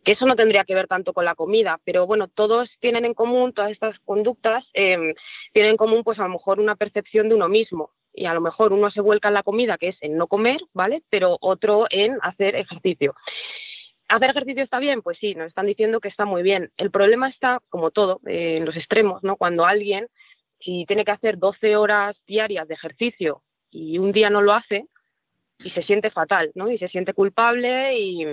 Que 0.04 0.12
eso 0.12 0.26
no 0.26 0.36
tendría 0.36 0.64
que 0.64 0.74
ver 0.74 0.86
tanto 0.86 1.12
con 1.12 1.24
la 1.24 1.34
comida, 1.34 1.80
pero 1.84 2.06
bueno, 2.06 2.28
todos 2.28 2.70
tienen 2.80 3.04
en 3.04 3.14
común, 3.14 3.52
todas 3.52 3.72
estas 3.72 3.98
conductas 4.00 4.64
em, 4.72 5.14
tienen 5.52 5.72
en 5.72 5.76
común, 5.76 6.04
pues 6.04 6.18
a 6.20 6.24
lo 6.24 6.28
mejor 6.28 6.60
una 6.60 6.76
percepción 6.76 7.28
de 7.28 7.34
uno 7.34 7.48
mismo. 7.48 7.90
Y 8.14 8.26
a 8.26 8.34
lo 8.34 8.40
mejor 8.40 8.72
uno 8.72 8.90
se 8.90 9.00
vuelca 9.00 9.28
en 9.28 9.34
la 9.34 9.42
comida, 9.42 9.78
que 9.78 9.88
es 9.88 9.96
en 10.00 10.16
no 10.16 10.26
comer, 10.26 10.60
¿vale? 10.74 11.02
Pero 11.08 11.38
otro 11.40 11.86
en 11.90 12.18
hacer 12.22 12.54
ejercicio. 12.56 13.14
¿Hacer 14.08 14.30
ejercicio 14.30 14.62
está 14.62 14.78
bien? 14.78 15.00
Pues 15.00 15.16
sí, 15.18 15.34
nos 15.34 15.48
están 15.48 15.66
diciendo 15.66 15.98
que 15.98 16.08
está 16.08 16.26
muy 16.26 16.42
bien. 16.42 16.70
El 16.76 16.90
problema 16.90 17.30
está, 17.30 17.60
como 17.70 17.90
todo, 17.90 18.20
eh, 18.26 18.58
en 18.58 18.66
los 18.66 18.76
extremos, 18.76 19.24
¿no? 19.24 19.36
Cuando 19.36 19.64
alguien, 19.64 20.08
si 20.60 20.84
tiene 20.86 21.04
que 21.04 21.12
hacer 21.12 21.38
12 21.38 21.76
horas 21.76 22.14
diarias 22.26 22.68
de 22.68 22.74
ejercicio 22.74 23.42
y 23.70 23.98
un 23.98 24.12
día 24.12 24.28
no 24.28 24.42
lo 24.42 24.52
hace, 24.52 24.86
y 25.64 25.70
se 25.70 25.82
siente 25.82 26.10
fatal, 26.10 26.50
¿no? 26.54 26.70
Y 26.70 26.78
se 26.78 26.88
siente 26.88 27.14
culpable 27.14 27.98
y, 27.98 28.26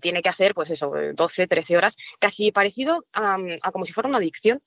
tiene 0.00 0.20
que 0.20 0.28
hacer, 0.28 0.52
pues 0.52 0.68
eso, 0.70 0.92
12, 1.14 1.46
13 1.46 1.76
horas, 1.76 1.94
casi 2.18 2.50
parecido 2.50 3.04
a, 3.12 3.38
como 3.72 3.86
si 3.86 3.92
fuera 3.92 4.08
una 4.08 4.18
adicción. 4.18 4.60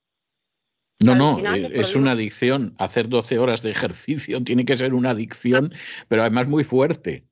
No, 1.02 1.14
no, 1.14 1.56
es, 1.56 1.96
una 1.96 2.12
adicción. 2.12 2.74
Hacer 2.78 3.10
12 3.10 3.38
horas 3.38 3.62
de 3.62 3.72
ejercicio 3.72 4.42
tiene 4.46 4.64
que 4.66 4.76
ser 4.76 4.94
una 4.94 5.12
adicción, 5.12 5.74
pero 6.08 6.22
además 6.22 6.48
muy 6.48 6.64
fuerte. 6.64 7.26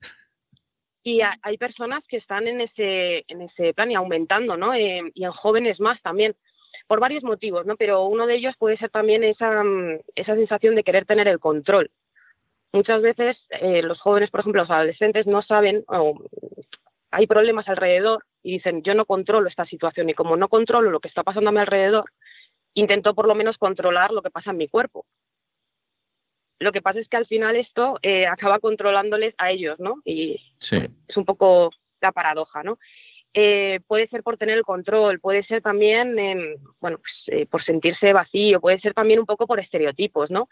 Y 1.04 1.22
hay 1.22 1.58
personas 1.58 2.04
que 2.10 2.18
están 2.18 2.48
en 2.48 2.60
ese, 2.60 3.24
en 3.30 3.42
ese 3.42 3.74
plan 3.74 3.90
y 3.90 3.96
aumentando, 3.96 4.58
¿no? 4.58 4.74
Eh, 4.74 5.02
y 5.14 5.24
en 5.24 5.32
jóvenes 5.32 5.80
más 5.80 6.02
también, 6.02 6.36
por 6.88 7.00
varios 7.00 7.24
motivos, 7.24 7.66
¿no? 7.66 7.78
Pero 7.78 8.06
uno 8.06 8.28
de 8.28 8.36
ellos 8.36 8.56
puede 8.60 8.78
ser 8.78 8.90
también 8.90 9.24
esa, 9.24 9.64
esa 10.16 10.36
sensación 10.36 10.76
de 10.76 10.84
querer 10.84 11.06
tener 11.06 11.30
el 11.30 11.40
control. 11.40 11.90
Muchas 12.74 13.02
veces 13.02 13.38
eh, 13.50 13.82
los 13.82 14.00
jóvenes, 14.00 14.30
por 14.30 14.42
ejemplo, 14.42 14.62
los 14.62 14.72
adolescentes 14.72 15.26
no 15.26 15.42
saben, 15.42 15.84
o 15.88 16.20
hay 17.12 17.28
problemas 17.28 17.68
alrededor 17.68 18.26
y 18.44 18.54
dicen, 18.54 18.84
yo 18.84 18.94
no 18.94 19.06
controlo 19.06 19.48
esta 19.48 19.66
situación 19.66 20.10
y 20.10 20.14
como 20.14 20.36
no 20.36 20.50
controlo 20.50 20.92
lo 20.92 21.00
que 21.00 21.08
está 21.08 21.24
pasando 21.24 21.50
a 21.50 21.54
mi 21.54 21.60
alrededor, 21.60 22.12
intento 22.74 23.16
por 23.16 23.28
lo 23.28 23.36
menos 23.36 23.58
controlar 23.58 24.12
lo 24.12 24.22
que 24.22 24.30
pasa 24.30 24.52
en 24.52 24.58
mi 24.58 24.68
cuerpo. 24.68 25.06
Lo 26.60 26.72
que 26.72 26.82
pasa 26.82 27.00
es 27.00 27.08
que 27.08 27.18
al 27.18 27.28
final 27.28 27.56
esto 27.56 28.00
eh, 28.02 28.26
acaba 28.26 28.60
controlándoles 28.60 29.36
a 29.38 29.52
ellos, 29.52 29.80
¿no? 29.80 30.02
Y 30.06 30.42
es 31.08 31.18
un 31.18 31.26
poco 31.26 31.72
la 32.02 32.12
paradoja, 32.12 32.64
¿no? 32.64 32.80
Eh, 33.34 33.82
puede 33.86 34.08
ser 34.08 34.24
por 34.24 34.38
tener 34.38 34.58
el 34.58 34.64
control, 34.64 35.20
puede 35.20 35.44
ser 35.44 35.62
también, 35.62 36.16
bueno, 36.80 36.98
pues, 36.98 37.14
eh, 37.28 37.46
por 37.46 37.64
sentirse 37.64 38.12
vacío, 38.12 38.60
puede 38.60 38.80
ser 38.80 38.96
también 38.96 39.20
un 39.20 39.28
poco 39.28 39.46
por 39.46 39.60
estereotipos, 39.60 40.32
¿no? 40.32 40.50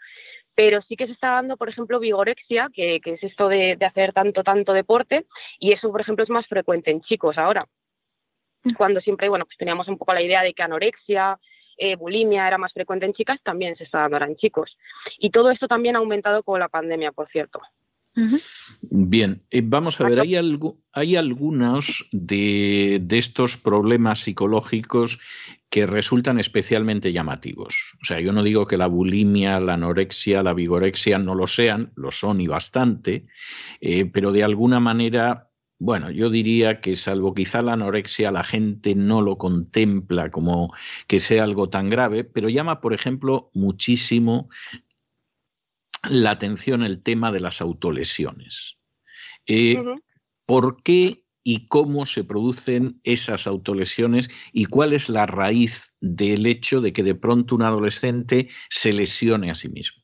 Pero 0.56 0.82
sí 0.82 0.96
que 0.96 1.06
se 1.06 1.12
está 1.12 1.32
dando, 1.32 1.56
por 1.56 1.68
ejemplo, 1.68 2.00
vigorexia, 2.00 2.70
que, 2.72 3.00
es 3.04 3.22
esto 3.22 3.48
de, 3.48 3.76
hacer 3.80 4.12
tanto, 4.12 4.42
tanto 4.42 4.72
deporte, 4.72 5.26
y 5.60 5.72
eso, 5.72 5.92
por 5.92 6.00
ejemplo, 6.00 6.24
es 6.24 6.30
más 6.30 6.46
frecuente 6.46 6.90
en 6.90 7.02
chicos 7.02 7.38
ahora. 7.38 7.66
Mm. 8.64 8.72
Cuando 8.74 9.00
siempre, 9.00 9.28
bueno, 9.28 9.44
pues 9.44 9.58
teníamos 9.58 9.86
un 9.86 9.98
poco 9.98 10.14
la 10.14 10.22
idea 10.22 10.42
de 10.42 10.54
que 10.54 10.62
anorexia, 10.62 11.38
eh, 11.76 11.94
bulimia 11.94 12.48
era 12.48 12.58
más 12.58 12.72
frecuente 12.72 13.06
en 13.06 13.12
chicas, 13.12 13.38
también 13.42 13.76
se 13.76 13.84
está 13.84 14.00
dando 14.00 14.16
ahora 14.16 14.26
en 14.26 14.36
chicos. 14.36 14.76
Y 15.18 15.30
todo 15.30 15.50
esto 15.50 15.68
también 15.68 15.94
ha 15.94 15.98
aumentado 15.98 16.42
con 16.42 16.58
la 16.58 16.68
pandemia, 16.68 17.12
por 17.12 17.28
cierto. 17.28 17.60
Bien, 18.80 19.42
eh, 19.50 19.60
vamos 19.62 20.00
a 20.00 20.08
ver, 20.08 20.20
hay, 20.20 20.36
hay 20.92 21.16
algunos 21.16 22.08
de, 22.12 22.98
de, 23.02 23.18
estos 23.18 23.58
problemas 23.58 24.20
psicológicos 24.20 25.18
que 25.68 25.86
resultan 25.86 26.38
especialmente 26.38 27.12
llamativos. 27.12 27.96
O 28.00 28.04
sea, 28.04 28.20
yo 28.20 28.32
no 28.32 28.42
digo 28.42 28.66
que 28.66 28.76
la 28.76 28.86
bulimia, 28.86 29.60
la 29.60 29.74
anorexia, 29.74 30.42
la 30.42 30.54
vigorexia 30.54 31.18
no 31.18 31.34
lo 31.34 31.46
sean, 31.46 31.92
lo 31.96 32.12
son 32.12 32.40
y 32.40 32.46
bastante, 32.46 33.26
eh, 33.80 34.06
pero 34.06 34.32
de 34.32 34.44
alguna 34.44 34.80
manera 34.80 35.50
bueno, 35.78 36.10
yo 36.10 36.30
diría 36.30 36.80
que 36.80 36.94
salvo 36.94 37.34
quizá 37.34 37.60
la 37.60 37.74
anorexia, 37.74 38.30
la 38.30 38.44
gente 38.44 38.94
no 38.94 39.20
lo 39.20 39.36
contempla 39.36 40.30
como 40.30 40.72
que 41.06 41.18
sea 41.18 41.44
algo 41.44 41.68
tan 41.68 41.90
grave, 41.90 42.24
pero 42.24 42.48
llama, 42.48 42.80
por 42.80 42.94
ejemplo, 42.94 43.50
muchísimo 43.52 44.48
la 46.08 46.30
atención 46.30 46.82
el 46.82 47.02
tema 47.02 47.30
de 47.30 47.40
las 47.40 47.60
autolesiones. 47.60 48.78
Eh, 49.46 49.82
¿Por 50.46 50.82
qué 50.82 51.25
y 51.48 51.68
cómo 51.68 52.06
se 52.06 52.24
producen 52.24 53.00
esas 53.04 53.46
autolesiones 53.46 54.28
y 54.52 54.64
cuál 54.64 54.92
es 54.92 55.08
la 55.08 55.26
raíz 55.26 55.94
del 56.00 56.44
hecho 56.44 56.80
de 56.80 56.92
que 56.92 57.04
de 57.04 57.14
pronto 57.14 57.54
un 57.54 57.62
adolescente 57.62 58.48
se 58.68 58.92
lesione 58.92 59.52
a 59.52 59.54
sí 59.54 59.68
mismo? 59.68 60.02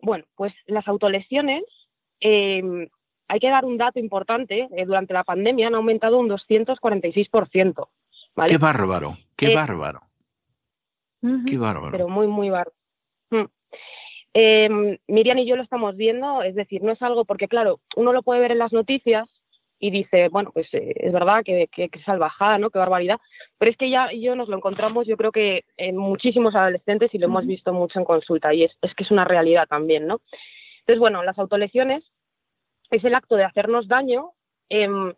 Bueno, 0.00 0.24
pues 0.34 0.54
las 0.64 0.88
autolesiones 0.88 1.64
em, 2.20 2.88
hay 3.28 3.40
que 3.40 3.50
dar 3.50 3.66
un 3.66 3.76
dato 3.76 3.98
importante, 3.98 4.70
eh, 4.74 4.86
durante 4.86 5.12
la 5.12 5.24
pandemia 5.24 5.66
han 5.66 5.74
aumentado 5.74 6.18
un 6.18 6.30
246%. 6.30 7.88
Qué 8.46 8.56
bárbaro, 8.56 9.18
qué 9.36 9.48
eh, 9.48 9.54
bárbaro. 9.54 10.00
Qué 11.46 11.58
bárbaro. 11.58 11.92
Pero 11.92 12.08
muy, 12.08 12.26
muy 12.26 12.48
bárbaro. 12.48 12.72
Mm. 13.28 13.44
Em, 14.32 14.98
Miriam 15.08 15.38
y 15.38 15.46
yo 15.46 15.56
lo 15.56 15.62
estamos 15.62 15.96
viendo, 15.96 16.42
es 16.42 16.54
decir, 16.54 16.82
no 16.82 16.92
es 16.92 17.02
algo 17.02 17.24
porque, 17.24 17.48
claro, 17.48 17.80
uno 17.96 18.12
lo 18.12 18.22
puede 18.22 18.40
ver 18.40 18.52
en 18.52 18.58
las 18.58 18.72
noticias 18.72 19.28
y 19.80 19.90
dice, 19.90 20.28
bueno, 20.28 20.50
pues 20.52 20.68
eh, 20.72 20.92
es 20.94 21.12
verdad 21.12 21.42
que, 21.44 21.68
que, 21.68 21.90
salvajada, 22.04 22.58
¿no? 22.58 22.70
Qué 22.70 22.78
barbaridad. 22.78 23.18
Pero 23.58 23.72
es 23.72 23.78
que 23.78 23.90
ya 23.90 24.12
y 24.12 24.20
yo 24.20 24.36
nos 24.36 24.48
lo 24.48 24.56
encontramos, 24.56 25.06
yo 25.06 25.16
creo 25.16 25.32
que 25.32 25.64
en 25.76 25.96
muchísimos 25.96 26.54
adolescentes 26.54 27.12
y 27.14 27.18
lo 27.18 27.26
hemos 27.26 27.46
visto 27.46 27.72
mucho 27.72 27.98
en 27.98 28.04
consulta 28.04 28.52
y 28.54 28.64
es, 28.64 28.72
es 28.82 28.94
que 28.94 29.04
es 29.04 29.10
una 29.10 29.24
realidad 29.24 29.66
también, 29.66 30.06
¿no? 30.06 30.20
Entonces, 30.80 31.00
bueno, 31.00 31.22
las 31.24 31.38
autolesiones 31.38 32.04
es 32.90 33.02
el 33.04 33.14
acto 33.14 33.36
de 33.36 33.44
hacernos 33.44 33.88
daño. 33.88 34.32
Em, 34.68 35.14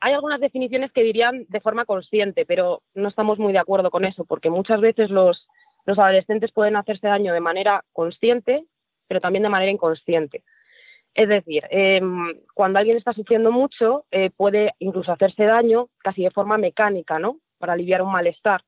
hay 0.00 0.12
algunas 0.12 0.40
definiciones 0.40 0.92
que 0.92 1.02
dirían 1.02 1.46
de 1.48 1.60
forma 1.60 1.84
consciente, 1.84 2.44
pero 2.44 2.82
no 2.94 3.08
estamos 3.08 3.38
muy 3.38 3.52
de 3.52 3.60
acuerdo 3.60 3.90
con 3.90 4.04
eso, 4.04 4.24
porque 4.24 4.50
muchas 4.50 4.80
veces 4.80 5.10
los, 5.10 5.48
Los 5.84 5.98
adolescentes 5.98 6.52
pueden 6.52 6.76
hacerse 6.76 7.08
daño 7.08 7.32
de 7.34 7.40
manera 7.40 7.84
consciente, 7.92 8.64
pero 9.08 9.20
también 9.20 9.42
de 9.42 9.48
manera 9.48 9.70
inconsciente. 9.70 10.42
Es 11.14 11.28
decir, 11.28 11.62
em, 11.70 12.40
cuando 12.54 12.78
alguien 12.78 12.96
está 12.96 13.12
sufriendo 13.12 13.52
mucho, 13.52 14.06
eh, 14.10 14.30
puede 14.30 14.72
incluso 14.78 15.12
hacerse 15.12 15.44
daño 15.44 15.88
casi 15.98 16.22
de 16.22 16.30
forma 16.30 16.56
mecánica, 16.56 17.18
¿no? 17.18 17.38
Para 17.58 17.74
aliviar 17.74 18.02
un 18.02 18.12
malestar. 18.12 18.62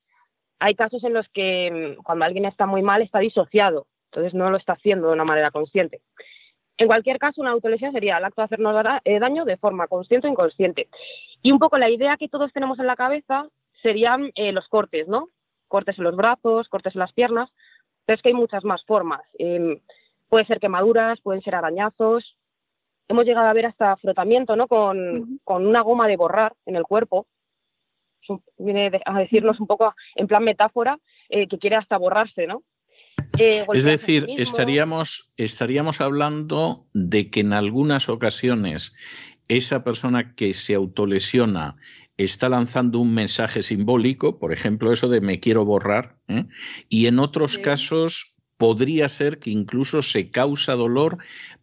Hay 0.59 0.75
casos 0.75 1.03
en 1.05 1.15
los 1.15 1.27
que 1.31 1.67
em, 1.67 1.97
cuando 1.97 2.25
alguien 2.25 2.45
está 2.45 2.67
muy 2.67 2.83
mal 2.83 3.03
está 3.03 3.21
disociado, 3.21 3.87
entonces 4.11 4.35
no 4.35 4.51
lo 4.51 4.59
está 4.59 4.75
haciendo 4.75 5.09
de 5.09 5.15
una 5.15 5.25
manera 5.25 5.51
consciente. 5.51 6.03
En 6.77 6.89
cualquier 6.89 7.19
caso, 7.19 7.41
una 7.41 7.53
autolesión 7.53 7.93
sería 7.93 8.19
el 8.19 8.25
acto 8.25 8.43
de 8.43 8.47
hacernos 8.47 8.85
eh, 9.05 9.19
daño 9.21 9.45
de 9.45 9.57
forma 9.57 9.87
consciente 9.87 10.27
o 10.27 10.31
inconsciente. 10.31 10.89
Y 11.43 11.53
un 11.53 11.59
poco 11.59 11.79
la 11.79 11.89
idea 11.89 12.17
que 12.17 12.29
todos 12.29 12.53
tenemos 12.53 12.79
en 12.79 12.87
la 12.87 12.97
cabeza 12.97 13.49
serían 13.83 14.33
eh, 14.35 14.53
los 14.53 14.69
cortes, 14.69 15.07
¿no? 15.07 15.29
Cortes 15.75 15.99
en 15.99 16.05
los 16.05 16.15
brazos, 16.15 16.69
cortes 16.69 16.95
en 16.95 17.01
las 17.01 17.13
piernas, 17.13 17.51
pero 18.07 18.15
es 18.15 18.23
que 18.23 18.29
hay 18.29 18.35
muchas 18.35 18.63
más 18.63 18.85
formas. 18.85 19.23
Em, 19.41 19.81
puede 20.29 20.47
ser 20.47 20.61
quemaduras, 20.61 21.21
pueden 21.21 21.43
ser 21.43 21.57
arañazos. 21.57 22.37
Hemos 23.09 23.25
llegado 23.25 23.49
a 23.49 23.53
ver 23.53 23.67
hasta 23.67 23.97
frotamiento, 23.97 24.55
¿no? 24.55 24.69
Con, 24.69 25.41
una 25.45 25.81
goma 25.81 26.07
de 26.07 26.17
borrar 26.17 26.55
en 26.65 26.77
el 26.77 26.85
cuerpo. 26.85 27.27
Viene 28.57 29.01
a 29.05 29.19
decirnos 29.19 29.59
un 29.59 29.67
poco 29.67 29.93
en 30.15 30.29
plan 30.29 30.45
metáfora 30.45 30.97
eh, 31.29 31.49
que 31.49 31.59
quiere 31.59 31.75
hasta 31.75 31.97
borrarse, 31.97 32.47
¿no? 32.47 32.63
Eh, 33.37 33.67
es 33.75 33.83
decir, 33.83 34.29
estaríamos, 34.39 35.35
estaríamos 35.37 36.01
hablando 36.01 36.87
de 36.95 37.31
que 37.31 37.41
en 37.41 37.53
algunas 37.53 38.09
ocasiones 38.09 38.95
esa 39.49 39.83
persona 39.83 40.37
que 40.37 40.53
se 40.53 40.77
autolesiona 40.77 41.75
está 42.17 42.49
lanzando 42.49 43.01
un 43.01 43.15
mensaje 43.15 43.63
simbólico, 43.63 44.39
por 44.39 44.53
ejemplo, 44.53 44.93
eso 44.93 45.09
de 45.09 45.21
me 45.21 45.41
quiero 45.41 45.65
borrar, 45.65 46.17
¿eh? 46.29 46.47
y 46.89 47.07
en 47.07 47.19
otros 47.19 47.59
casos 47.59 48.37
podría 48.57 49.09
ser 49.09 49.39
que 49.39 49.51
incluso 49.51 50.03
se 50.03 50.31
causa 50.31 50.75
dolor 50.75 51.19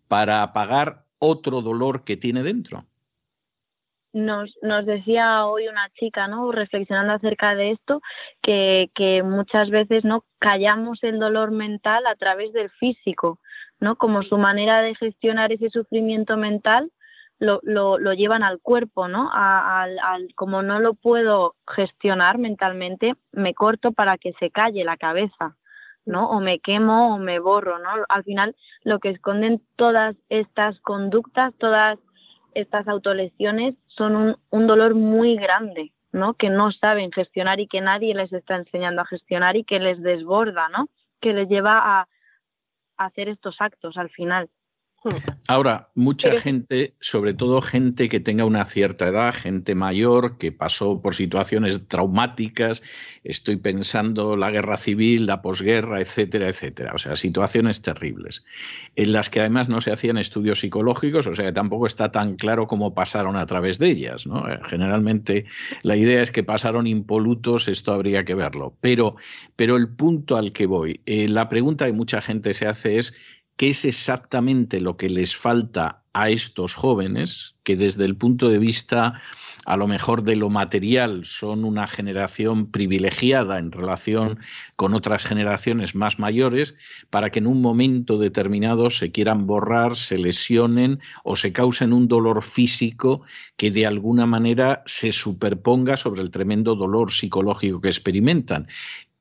para 0.08 0.44
apagar 0.44 1.06
otro 1.20 1.62
dolor 1.62 2.04
que 2.04 2.18
tiene 2.18 2.44
dentro 2.44 2.86
nos, 4.14 4.54
nos 4.62 4.86
decía 4.86 5.46
hoy 5.46 5.68
una 5.68 5.90
chica, 6.00 6.28
¿no? 6.28 6.52
Reflexionando 6.52 7.14
acerca 7.14 7.56
de 7.56 7.72
esto, 7.72 8.02
que, 8.42 8.90
que 8.96 9.24
muchas 9.24 9.70
veces 9.70 10.04
no 10.04 10.26
callamos 10.40 11.00
el 11.04 11.20
dolor 11.20 11.52
mental 11.52 12.06
a 12.08 12.16
través 12.16 12.52
del 12.54 12.70
físico, 12.72 13.40
¿no? 13.80 13.96
Como 13.96 14.24
su 14.24 14.38
manera 14.38 14.82
de 14.82 14.96
gestionar 14.96 15.52
ese 15.52 15.70
sufrimiento 15.70 16.38
mental 16.38 16.92
lo, 17.42 17.60
lo, 17.64 17.98
lo 17.98 18.14
llevan 18.14 18.44
al 18.44 18.60
cuerpo, 18.60 19.08
¿no? 19.08 19.32
al, 19.34 19.98
como 20.36 20.62
no 20.62 20.80
lo 20.80 20.94
puedo 20.94 21.56
gestionar 21.68 22.38
mentalmente, 22.38 23.16
me 23.32 23.56
corto 23.56 23.94
para 23.94 24.20
que 24.20 24.34
se 24.34 24.52
calle 24.52 24.84
la 24.84 24.96
cabeza, 24.96 25.58
¿no? 26.06 26.30
O 26.30 26.40
me 26.40 26.60
quemo 26.60 27.16
o 27.16 27.18
me 27.18 27.40
borro, 27.40 27.80
¿no? 27.80 27.90
Al 28.10 28.24
final, 28.24 28.56
lo 28.84 29.00
que 29.00 29.10
esconden 29.10 29.60
todas 29.76 30.16
estas 30.30 30.80
conductas, 30.82 31.52
todas 31.58 31.98
estas 32.54 32.88
autolesiones 32.88 33.74
son 33.88 34.16
un, 34.16 34.38
un 34.52 34.68
dolor 34.68 34.94
muy 34.94 35.36
grande, 35.36 35.94
¿no? 36.12 36.36
Que 36.36 36.52
no 36.52 36.72
saben 36.72 37.12
gestionar 37.12 37.60
y 37.60 37.68
que 37.68 37.82
nadie 37.82 38.14
les 38.14 38.32
está 38.34 38.56
enseñando 38.56 39.02
a 39.02 39.06
gestionar 39.06 39.58
y 39.58 39.64
que 39.64 39.80
les 39.80 40.00
desborda, 40.04 40.70
¿no? 40.70 40.90
Que 41.20 41.34
les 41.34 41.50
lleva 41.50 41.80
a, 41.80 42.08
a 42.98 43.06
hacer 43.06 43.30
estos 43.30 43.56
actos 43.60 43.98
al 43.98 44.12
final. 44.12 44.48
Ahora, 45.48 45.90
mucha 45.96 46.40
gente, 46.40 46.94
sobre 47.00 47.34
todo 47.34 47.62
gente 47.62 48.08
que 48.08 48.20
tenga 48.20 48.46
una 48.46 48.66
cierta 48.66 49.08
edad, 49.08 49.34
gente 49.34 49.74
mayor, 49.74 50.38
que 50.38 50.52
pasó 50.52 51.02
por 51.02 51.16
situaciones 51.16 51.88
traumáticas, 51.88 52.84
estoy 53.24 53.58
pensando 53.58 54.38
la 54.38 54.52
guerra 54.52 54.78
civil, 54.78 55.26
la 55.26 55.42
posguerra, 55.42 56.00
etcétera, 56.02 56.50
etcétera. 56.50 56.92
O 56.94 57.00
sea, 57.00 57.16
situaciones 57.16 57.82
terribles, 57.82 58.44
en 58.96 59.12
las 59.12 59.32
que 59.32 59.40
además 59.40 59.70
no 59.70 59.82
se 59.82 59.92
hacían 59.92 60.18
estudios 60.18 60.60
psicológicos, 60.60 61.26
o 61.26 61.34
sea, 61.34 61.46
que 61.46 61.54
tampoco 61.54 61.88
está 61.88 62.12
tan 62.12 62.36
claro 62.36 62.68
cómo 62.68 62.94
pasaron 62.94 63.38
a 63.38 63.46
través 63.48 63.80
de 63.80 63.90
ellas. 63.90 64.28
¿no? 64.28 64.48
Eh, 64.52 64.60
generalmente 64.68 65.46
la 65.82 65.98
idea 65.98 66.22
es 66.22 66.32
que 66.32 66.44
pasaron 66.44 66.86
impolutos, 66.86 67.68
esto 67.68 67.92
habría 67.92 68.24
que 68.24 68.36
verlo. 68.36 68.76
Pero, 68.82 69.16
pero 69.56 69.78
el 69.78 69.90
punto 69.90 70.38
al 70.38 70.52
que 70.52 70.68
voy, 70.68 71.02
eh, 71.08 71.28
la 71.28 71.50
pregunta 71.50 71.88
que 71.88 71.94
mucha 71.94 72.22
gente 72.22 72.54
se 72.54 72.68
hace 72.68 72.98
es, 72.98 73.16
qué 73.56 73.70
es 73.70 73.86
exactamente 73.86 74.82
lo 74.82 74.98
que 74.98 75.10
les 75.10 75.36
falta 75.36 76.04
a 76.14 76.30
estos 76.30 76.76
jóvenes, 76.76 77.56
que 77.64 77.76
desde 77.76 78.06
el 78.06 78.18
punto 78.18 78.50
de 78.50 78.58
vista 78.58 79.22
a 79.66 79.78
lo 79.78 79.88
mejor 79.88 80.24
de 80.24 80.36
lo 80.36 80.50
material 80.50 81.24
son 81.24 81.64
una 81.64 81.88
generación 81.88 82.72
privilegiada 82.72 83.60
en 83.60 83.72
relación 83.72 84.40
con 84.76 84.94
otras 84.94 85.24
generaciones 85.24 85.94
más 85.94 86.18
mayores, 86.18 86.76
para 87.10 87.30
que 87.30 87.40
en 87.40 87.48
un 87.48 87.62
momento 87.62 88.18
determinado 88.18 88.90
se 88.90 89.12
quieran 89.12 89.46
borrar, 89.46 89.96
se 89.96 90.18
lesionen 90.18 91.00
o 91.24 91.36
se 91.36 91.54
causen 91.54 91.94
un 91.94 92.08
dolor 92.08 92.42
físico 92.44 93.22
que 93.56 93.72
de 93.72 93.86
alguna 93.86 94.26
manera 94.26 94.82
se 94.86 95.12
superponga 95.12 95.96
sobre 95.96 96.22
el 96.22 96.32
tremendo 96.32 96.76
dolor 96.76 97.12
psicológico 97.12 97.82
que 97.82 97.90
experimentan. 97.90 98.68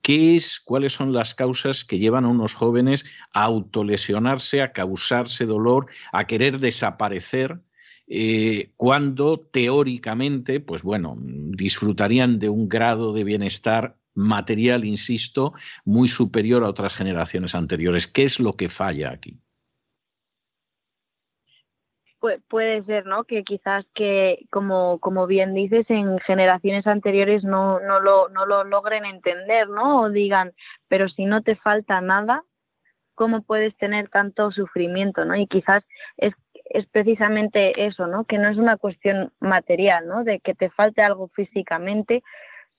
¿Qué 0.03 0.37
es, 0.37 0.61
cuáles 0.61 0.93
son 0.93 1.13
las 1.13 1.35
causas 1.35 1.85
que 1.85 1.99
llevan 1.99 2.25
a 2.25 2.29
unos 2.29 2.55
jóvenes 2.55 3.05
a 3.33 3.45
autolesionarse, 3.45 4.63
a 4.63 4.73
causarse 4.73 5.47
dolor, 5.47 5.87
a 6.13 6.27
querer 6.27 6.59
desaparecer? 6.59 7.61
Eh, 8.07 8.73
cuando 8.77 9.39
teóricamente, 9.39 10.59
pues 10.59 10.83
bueno, 10.83 11.17
disfrutarían 11.21 12.39
de 12.39 12.49
un 12.49 12.69
grado 12.69 13.13
de 13.13 13.25
bienestar 13.25 13.99
material, 14.15 14.85
insisto, 14.85 15.53
muy 15.85 16.09
superior 16.09 16.65
a 16.65 16.69
otras 16.69 16.95
generaciones 16.95 17.55
anteriores. 17.55 18.07
¿Qué 18.07 18.25
es 18.25 18.41
lo 18.41 18.57
que 18.57 18.69
falla 18.69 19.11
aquí? 19.11 19.39
Puede 22.49 22.85
ser, 22.85 23.07
¿no? 23.07 23.25
Que 23.25 23.43
quizás 23.45 23.85
que, 23.95 24.47
como, 24.51 24.99
como 25.01 25.27
bien 25.27 25.55
dices, 25.55 25.87
en 25.89 26.19
generaciones 26.21 26.87
anteriores 26.87 27.45
no, 27.45 27.81
no, 27.81 28.01
lo, 28.01 28.29
no 28.29 28.47
lo 28.47 28.65
logren 28.65 29.05
entender, 29.05 29.69
¿no? 29.69 30.03
O 30.03 30.11
digan, 30.11 30.53
pero 30.89 31.09
si 31.09 31.25
no 31.25 31.43
te 31.43 31.57
falta 31.57 32.01
nada, 32.01 32.45
¿cómo 33.15 33.43
puedes 33.43 33.77
tener 33.77 34.09
tanto 34.09 34.51
sufrimiento, 34.51 35.25
¿no? 35.25 35.35
Y 35.35 35.47
quizás 35.47 35.83
es, 36.17 36.35
es 36.67 36.87
precisamente 36.87 37.87
eso, 37.87 38.07
¿no? 38.07 38.25
Que 38.25 38.39
no 38.39 38.49
es 38.49 38.57
una 38.57 38.77
cuestión 38.77 39.33
material, 39.41 40.07
¿no? 40.07 40.25
De 40.25 40.41
que 40.41 40.55
te 40.55 40.71
falte 40.71 41.03
algo 41.03 41.29
físicamente, 41.29 42.23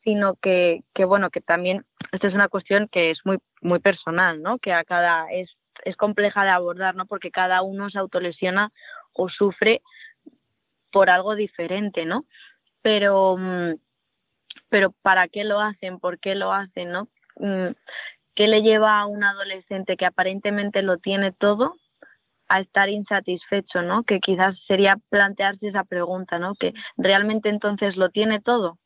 sino 0.04 0.36
que, 0.36 0.84
que 0.94 1.06
bueno, 1.06 1.30
que 1.30 1.42
también, 1.42 1.86
esto 2.12 2.28
es 2.28 2.34
una 2.34 2.48
cuestión 2.48 2.88
que 2.92 3.12
es 3.12 3.20
muy, 3.24 3.38
muy 3.62 3.80
personal, 3.80 4.42
¿no? 4.42 4.60
Que 4.60 4.74
a 4.74 4.84
cada, 4.84 5.32
es, 5.32 5.50
es 5.84 5.96
compleja 5.96 6.44
de 6.44 6.50
abordar, 6.50 6.96
¿no? 6.96 7.06
Porque 7.06 7.32
cada 7.32 7.62
uno 7.62 7.90
se 7.90 8.00
autolesiona 8.00 8.72
o 9.14 9.30
sufre 9.30 9.82
por 10.92 11.10
algo 11.10 11.36
diferente, 11.36 12.06
¿no? 12.06 12.26
Pero, 12.82 13.38
mm, 13.38 13.76
pero 14.70 14.92
¿para 15.02 15.28
qué 15.28 15.44
lo 15.44 15.60
hacen? 15.60 16.00
¿Por 16.00 16.20
qué 16.20 16.36
lo 16.36 16.52
hacen, 16.52 16.92
no? 16.92 17.08
Mm, 17.38 17.74
¿Qué 18.36 18.48
le 18.48 18.62
lleva 18.62 19.00
a 19.00 19.06
un 19.06 19.24
adolescente 19.24 19.98
que 19.98 20.06
aparentemente 20.06 20.82
lo 20.82 20.98
tiene 20.98 21.32
todo 21.32 21.76
a 22.48 22.60
estar 22.60 22.90
insatisfecho, 22.90 23.82
¿no? 23.82 24.04
Que 24.04 24.20
quizás 24.20 24.56
sería 24.68 24.98
plantearse 25.10 25.70
esa 25.70 25.86
pregunta, 25.86 26.38
¿no? 26.38 26.56
Que 26.56 26.74
realmente 26.98 27.50
entonces 27.50 27.96
lo 27.96 28.10
tiene 28.10 28.42
todo, 28.42 28.78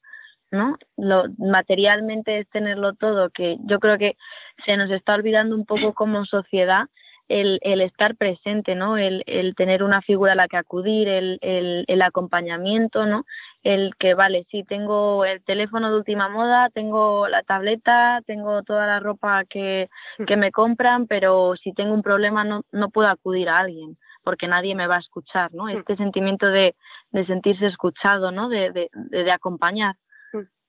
¿no? 0.52 0.78
Lo, 0.98 1.26
materialmente 1.40 2.40
es 2.40 2.50
tenerlo 2.50 2.94
todo, 2.94 3.32
que 3.32 3.58
yo 3.62 3.80
creo 3.80 3.98
que 3.98 4.18
se 4.66 4.78
nos 4.78 4.92
está 4.92 5.16
olvidando 5.16 5.56
un 5.56 5.66
poco 5.66 5.94
como 5.94 6.26
sociedad 6.26 6.86
el, 7.28 7.60
el 7.62 7.82
estar 7.82 8.16
presente, 8.16 8.76
¿no? 8.76 8.98
El, 8.98 9.24
el, 9.26 9.56
tener 9.56 9.84
una 9.84 10.02
figura 10.02 10.34
a 10.34 10.36
la 10.36 10.48
que 10.48 10.58
acudir, 10.58 11.08
el, 11.08 11.40
el, 11.42 11.86
el, 11.88 12.02
acompañamiento, 12.02 13.06
¿no? 13.06 13.26
El 13.64 13.96
que, 13.98 14.14
vale, 14.14 14.46
sí, 14.52 14.64
tengo 14.64 15.26
el 15.26 15.44
teléfono 15.44 15.90
de 15.90 15.98
última 15.98 16.30
moda, 16.30 16.70
tengo 16.70 17.28
la 17.28 17.42
tableta, 17.44 18.22
tengo 18.26 18.62
toda 18.64 18.86
la 18.86 19.00
ropa 19.00 19.44
que, 19.46 19.90
que 20.28 20.38
me 20.38 20.52
compran, 20.52 21.08
pero 21.08 21.56
si 21.56 21.74
tengo 21.74 21.94
un 21.94 22.04
problema 22.04 22.44
no, 22.44 22.62
no 22.72 22.90
puedo 22.90 23.08
acudir 23.08 23.50
a 23.50 23.60
alguien 23.60 23.98
porque 24.24 24.48
nadie 24.48 24.74
me 24.74 24.88
va 24.88 24.96
a 24.96 25.00
escuchar, 25.00 25.54
¿no? 25.54 25.70
Este 25.70 25.96
sentimiento 25.96 26.48
de, 26.48 26.76
de 27.12 27.26
sentirse 27.28 27.68
escuchado, 27.68 28.32
¿no? 28.32 28.50
De, 28.50 28.72
de, 28.72 28.90
de 28.94 29.32
acompañar, 29.32 29.96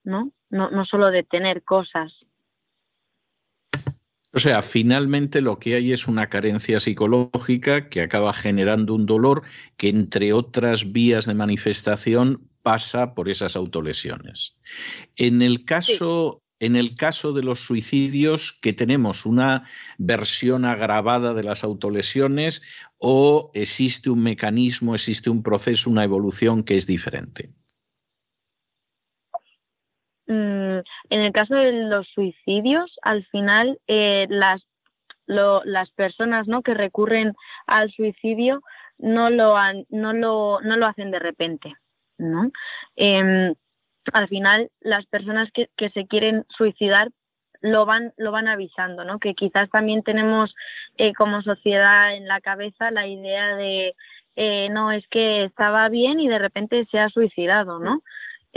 ¿no? 0.04 0.30
¿no? 0.50 0.70
No 0.70 0.84
solo 0.84 1.10
de 1.10 1.22
tener 1.24 1.64
cosas. 1.64 2.12
O 4.36 4.38
sea, 4.38 4.60
finalmente 4.60 5.40
lo 5.40 5.58
que 5.58 5.76
hay 5.76 5.92
es 5.92 6.06
una 6.06 6.28
carencia 6.28 6.78
psicológica 6.78 7.88
que 7.88 8.02
acaba 8.02 8.34
generando 8.34 8.94
un 8.94 9.06
dolor 9.06 9.44
que, 9.78 9.88
entre 9.88 10.34
otras 10.34 10.92
vías 10.92 11.24
de 11.24 11.32
manifestación, 11.32 12.46
pasa 12.60 13.14
por 13.14 13.30
esas 13.30 13.56
autolesiones. 13.56 14.54
En 15.16 15.40
el 15.40 15.64
caso, 15.64 16.42
en 16.60 16.76
el 16.76 16.96
caso 16.96 17.32
de 17.32 17.44
los 17.44 17.60
suicidios, 17.60 18.58
que 18.60 18.74
tenemos 18.74 19.24
una 19.24 19.64
versión 19.96 20.66
agravada 20.66 21.32
de 21.32 21.42
las 21.42 21.64
autolesiones 21.64 22.60
o 22.98 23.50
existe 23.54 24.10
un 24.10 24.22
mecanismo, 24.22 24.94
existe 24.94 25.30
un 25.30 25.42
proceso, 25.42 25.88
una 25.88 26.04
evolución 26.04 26.62
que 26.62 26.76
es 26.76 26.86
diferente. 26.86 27.54
Mm, 30.26 30.78
en, 31.10 31.20
el 31.20 31.32
caso 31.32 31.54
de 31.54 31.72
los 31.72 32.08
suicidios, 32.08 32.98
al 33.02 33.24
final 33.26 33.78
eh, 33.86 34.26
las, 34.28 34.62
las 35.26 35.90
personas 35.92 36.46
¿no? 36.48 36.62
que 36.62 36.74
recurren 36.74 37.34
al 37.66 37.90
suicidio 37.92 38.62
no 38.98 39.30
lo, 39.30 39.56
no 39.90 40.12
lo, 40.12 40.60
no 40.62 40.76
lo 40.76 40.86
hacen 40.86 41.10
de 41.10 41.18
repente. 41.18 41.74
¿no? 42.18 42.50
Em, 42.96 43.54
al 44.12 44.28
final, 44.28 44.70
las 44.80 45.06
personas 45.06 45.50
que, 45.52 45.68
que 45.76 45.90
se 45.90 46.06
quieren 46.06 46.44
suicidar 46.48 47.10
lo 47.60 47.86
van, 47.86 48.12
lo 48.16 48.32
van 48.32 48.48
avisando, 48.48 49.04
¿no? 49.04 49.18
Que 49.18 49.34
quizás 49.34 49.68
también 49.70 50.02
tenemos 50.02 50.54
eh, 50.98 51.12
como 51.14 51.42
sociedad 51.42 52.14
en 52.14 52.28
la 52.28 52.40
cabeza 52.40 52.90
la 52.90 53.06
idea 53.06 53.56
de 53.56 53.94
eh, 54.36 54.68
no, 54.70 54.92
es 54.92 55.06
que 55.08 55.44
estaba 55.44 55.88
bien 55.88 56.20
y 56.20 56.28
de 56.28 56.38
repente 56.38 56.86
se 56.90 56.98
ha 56.98 57.08
suicidado, 57.08 57.78
¿no? 57.78 58.02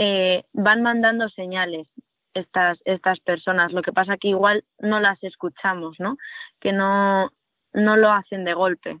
Eh, 0.02 0.44
van 0.54 0.80
mandando 0.80 1.28
señales 1.28 1.86
estas, 2.32 2.78
estas 2.86 3.20
personas. 3.20 3.70
Lo 3.72 3.82
que 3.82 3.92
pasa 3.92 4.16
que 4.16 4.28
igual 4.28 4.64
no 4.78 4.98
las 4.98 5.22
escuchamos, 5.22 6.00
¿no? 6.00 6.16
Que 6.58 6.72
no, 6.72 7.30
no 7.74 7.96
lo 7.98 8.10
hacen 8.10 8.46
de 8.46 8.54
golpe. 8.54 8.98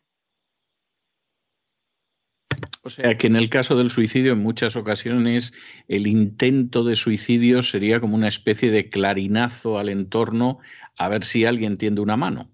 O 2.82 2.90
sea 2.90 3.16
que 3.16 3.28
en 3.28 3.36
el 3.36 3.48
caso 3.48 3.76
del 3.76 3.88
suicidio, 3.88 4.32
en 4.32 4.42
muchas 4.42 4.76
ocasiones, 4.76 5.54
el 5.88 6.06
intento 6.06 6.84
de 6.84 6.96
suicidio 6.96 7.62
sería 7.62 7.98
como 7.98 8.14
una 8.14 8.28
especie 8.28 8.70
de 8.70 8.90
clarinazo 8.90 9.78
al 9.78 9.88
entorno 9.88 10.58
a 10.98 11.08
ver 11.08 11.24
si 11.24 11.46
alguien 11.46 11.78
tiende 11.78 12.02
una 12.02 12.18
mano. 12.18 12.50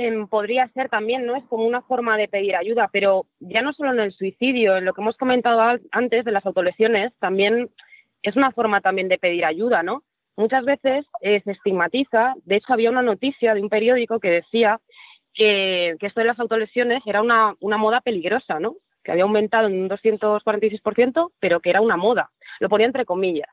Em, 0.00 0.28
podría 0.28 0.68
ser 0.74 0.88
también, 0.88 1.26
¿no? 1.26 1.34
Es 1.34 1.42
como 1.46 1.66
una 1.66 1.82
forma 1.82 2.16
de 2.16 2.28
pedir 2.28 2.54
ayuda, 2.54 2.88
pero 2.92 3.26
ya 3.40 3.62
no 3.62 3.72
solo 3.72 3.90
en 3.90 3.98
el 3.98 4.12
suicidio, 4.12 4.76
en 4.76 4.84
lo 4.84 4.94
que 4.94 5.00
hemos 5.00 5.16
comentado 5.16 5.60
antes 5.90 6.24
de 6.24 6.30
las 6.30 6.46
autolesiones, 6.46 7.12
también 7.18 7.68
es 8.22 8.36
una 8.36 8.52
forma 8.52 8.80
también 8.80 9.08
de 9.08 9.18
pedir 9.18 9.44
ayuda, 9.44 9.82
¿no? 9.82 10.04
Muchas 10.36 10.64
veces 10.64 11.04
eh, 11.20 11.40
se 11.42 11.50
estigmatiza, 11.50 12.34
de 12.44 12.56
hecho 12.56 12.72
había 12.74 12.90
una 12.90 13.02
noticia 13.02 13.54
de 13.54 13.60
un 13.60 13.68
periódico 13.68 14.20
que 14.20 14.30
decía 14.30 14.80
que, 15.34 15.96
esto 16.00 16.20
de 16.20 16.26
las 16.28 16.38
autolesiones 16.38 17.02
era 17.04 17.20
una, 17.20 17.56
moda 17.60 18.00
peligrosa, 18.00 18.60
¿no? 18.60 18.76
Que 19.02 19.10
había 19.10 19.24
aumentado 19.24 19.66
en 19.66 19.82
un 19.82 19.88
246%, 19.88 21.32
pero 21.40 21.58
que 21.58 21.70
era 21.70 21.80
una 21.80 21.96
moda. 21.96 22.30
Lo 22.60 22.68
ponía 22.68 22.86
entre 22.86 23.04
comillas. 23.04 23.50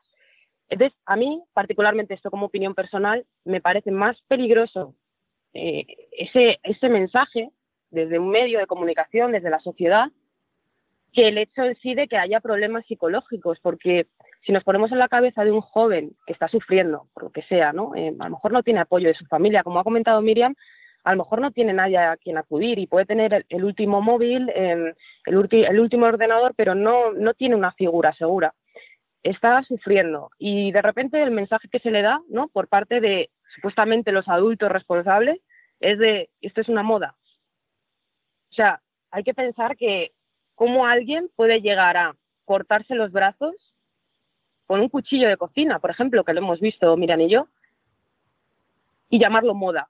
Entonces, 0.68 0.96
a 1.06 1.16
mí, 1.16 1.42
particularmente 1.54 2.14
esto 2.14 2.30
como 2.30 2.46
opinión 2.46 2.76
personal, 2.76 3.26
me 3.44 3.60
parece 3.60 3.90
más 3.90 4.16
peligroso 4.28 4.94
eh, 5.56 5.86
ese, 6.12 6.60
ese 6.62 6.88
mensaje 6.88 7.50
desde 7.90 8.18
un 8.18 8.28
medio 8.28 8.58
de 8.58 8.66
comunicación, 8.66 9.32
desde 9.32 9.50
la 9.50 9.60
sociedad, 9.60 10.06
que 11.12 11.28
el 11.28 11.38
hecho 11.38 11.64
en 11.64 11.76
sí 11.76 11.94
de 11.94 12.08
que 12.08 12.18
haya 12.18 12.40
problemas 12.40 12.84
psicológicos, 12.86 13.58
porque 13.60 14.06
si 14.44 14.52
nos 14.52 14.64
ponemos 14.64 14.92
en 14.92 14.98
la 14.98 15.08
cabeza 15.08 15.44
de 15.44 15.52
un 15.52 15.62
joven 15.62 16.12
que 16.26 16.32
está 16.34 16.48
sufriendo, 16.48 17.08
por 17.14 17.24
lo 17.24 17.30
que 17.30 17.42
sea, 17.42 17.72
¿no? 17.72 17.94
Eh, 17.94 18.14
a 18.18 18.24
lo 18.24 18.30
mejor 18.30 18.52
no 18.52 18.62
tiene 18.62 18.80
apoyo 18.80 19.08
de 19.08 19.14
su 19.14 19.24
familia, 19.26 19.62
como 19.62 19.80
ha 19.80 19.84
comentado 19.84 20.20
Miriam, 20.20 20.54
a 21.04 21.12
lo 21.12 21.18
mejor 21.18 21.40
no 21.40 21.52
tiene 21.52 21.72
nadie 21.72 21.98
a 21.98 22.16
quien 22.16 22.36
acudir 22.36 22.78
y 22.78 22.86
puede 22.86 23.06
tener 23.06 23.46
el, 23.48 23.64
último 23.64 24.02
móvil, 24.02 24.50
em, 24.54 24.92
el, 25.24 25.48
el, 25.50 25.80
último 25.80 26.06
ordenador, 26.06 26.52
pero 26.56 26.74
no, 26.74 27.12
no 27.12 27.32
tiene 27.32 27.54
una 27.54 27.72
figura 27.72 28.12
segura. 28.14 28.54
Está 29.22 29.62
sufriendo 29.62 30.30
y 30.38 30.72
de 30.72 30.82
repente 30.82 31.22
el 31.22 31.30
mensaje 31.30 31.68
que 31.68 31.78
se 31.78 31.90
le 31.90 32.02
da 32.02 32.20
¿no? 32.28 32.48
por 32.48 32.68
parte 32.68 33.00
de 33.00 33.30
supuestamente 33.56 34.12
los 34.12 34.28
adultos 34.28 34.70
responsables 34.70 35.40
es 35.80 35.98
de 35.98 36.30
esto 36.40 36.60
es 36.60 36.68
una 36.68 36.82
moda. 36.82 37.16
O 38.50 38.54
sea, 38.54 38.80
hay 39.10 39.24
que 39.24 39.34
pensar 39.34 39.76
que 39.76 40.12
cómo 40.54 40.86
alguien 40.86 41.30
puede 41.34 41.60
llegar 41.60 41.96
a 41.96 42.16
cortarse 42.44 42.94
los 42.94 43.10
brazos 43.12 43.54
con 44.66 44.80
un 44.80 44.88
cuchillo 44.88 45.28
de 45.28 45.36
cocina, 45.36 45.78
por 45.78 45.90
ejemplo, 45.90 46.24
que 46.24 46.32
lo 46.32 46.40
hemos 46.40 46.60
visto 46.60 46.96
Miriam 46.96 47.20
y 47.20 47.30
yo, 47.30 47.48
y 49.08 49.18
llamarlo 49.18 49.54
moda. 49.54 49.88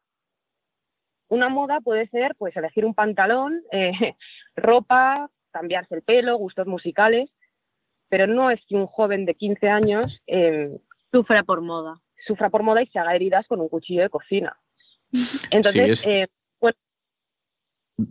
Una 1.28 1.48
moda 1.48 1.80
puede 1.80 2.08
ser 2.08 2.34
pues 2.36 2.56
elegir 2.56 2.84
un 2.84 2.94
pantalón, 2.94 3.62
eh, 3.72 3.92
ropa, 4.56 5.30
cambiarse 5.50 5.94
el 5.94 6.02
pelo, 6.02 6.36
gustos 6.36 6.66
musicales, 6.66 7.30
pero 8.08 8.26
no 8.26 8.50
es 8.50 8.60
que 8.66 8.76
un 8.76 8.86
joven 8.86 9.24
de 9.24 9.34
15 9.34 9.68
años 9.68 10.20
eh, 10.26 10.78
sufra 11.10 11.42
por 11.42 11.60
moda. 11.60 12.00
Sufra 12.26 12.50
por 12.50 12.62
moda 12.62 12.82
y 12.82 12.86
se 12.86 12.98
haga 12.98 13.14
heridas 13.14 13.46
con 13.46 13.60
un 13.60 13.68
cuchillo 13.68 14.02
de 14.02 14.10
cocina. 14.10 14.56
Entonces, 15.50 16.06
eh, 16.06 16.26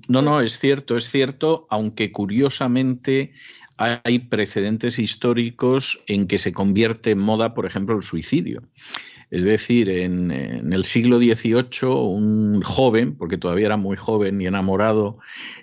no, 0.07 0.21
no, 0.21 0.41
es 0.41 0.57
cierto, 0.57 0.97
es 0.97 1.09
cierto, 1.09 1.67
aunque 1.69 2.11
curiosamente 2.11 3.33
hay 3.77 4.19
precedentes 4.19 4.99
históricos 4.99 6.01
en 6.07 6.27
que 6.27 6.37
se 6.37 6.53
convierte 6.53 7.11
en 7.11 7.19
moda, 7.19 7.53
por 7.53 7.65
ejemplo, 7.65 7.95
el 7.95 8.03
suicidio. 8.03 8.63
Es 9.31 9.43
decir, 9.43 9.89
en, 9.89 10.31
el 10.31 10.83
siglo 10.85 11.17
XVIII, 11.17 11.89
un 11.89 12.61
joven, 12.61 13.17
porque 13.17 13.37
todavía 13.37 13.65
era 13.65 13.77
muy 13.77 13.97
joven 13.97 14.39
y 14.39 14.45
enamorado, 14.45 15.17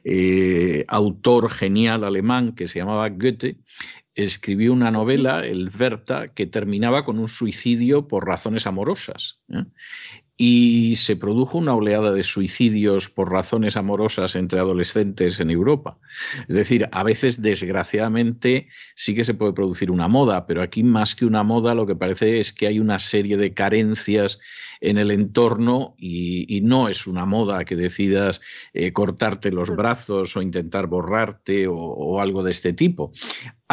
eh, 0.04 0.84
autor 0.88 1.48
genial 1.48 2.04
alemán 2.04 2.54
que 2.54 2.68
se 2.68 2.80
llamaba 2.80 3.08
Goethe, 3.08 3.56
escribió 4.14 4.72
una 4.72 4.90
novela, 4.90 5.46
el 5.46 5.70
Werther, 5.79 6.31
que 6.33 6.46
terminaba 6.46 7.05
con 7.05 7.18
un 7.18 7.29
suicidio 7.29 8.09
por 8.09 8.27
razones 8.27 8.66
amorosas. 8.66 9.40
¿eh? 9.48 9.64
y 10.37 10.96
se 10.96 11.14
produjo 11.14 11.59
una 11.59 11.72
oleada 11.72 12.11
de 12.12 12.25
suicidios 12.25 13.09
por 13.09 13.31
razones 13.31 13.77
amorosas 13.77 14.35
entre 14.35 14.59
adolescentes 14.59 15.38
en 15.38 15.51
Europa. 15.51 15.98
Es 16.48 16.57
decir, 16.57 16.88
a 16.90 17.05
veces, 17.05 17.42
desgraciadamente, 17.42 18.66
sí 18.96 19.14
que 19.14 19.22
se 19.22 19.35
puede 19.35 19.53
producir 19.53 19.90
una 19.90 20.09
moda, 20.09 20.46
pero 20.46 20.62
aquí 20.62 20.83
más 20.83 21.14
que 21.14 21.27
una 21.27 21.44
moda 21.44 21.75
lo 21.75 21.87
que 21.87 21.94
parece 21.94 22.40
es 22.40 22.53
que 22.53 22.66
hay 22.66 22.81
una 22.81 22.98
serie 22.98 23.37
de 23.37 23.55
carencias 23.55 24.40
en 24.83 24.98
el 24.98 25.12
entorno 25.12 25.94
y, 25.96 26.61
no 26.62 26.88
es 26.88 27.07
una 27.07 27.25
moda 27.25 27.64
que 27.64 27.77
decidas 27.77 28.40
eh, 28.72 28.92
cortarte 28.92 29.51
los 29.51 29.70
brazos 29.70 30.37
o 30.37 30.42
intentar 30.42 30.87
borrarte 30.87 31.66
o, 31.68 32.20
algo 32.20 32.42
de 32.42 32.51
este 32.51 32.72
tipo. 32.72 33.12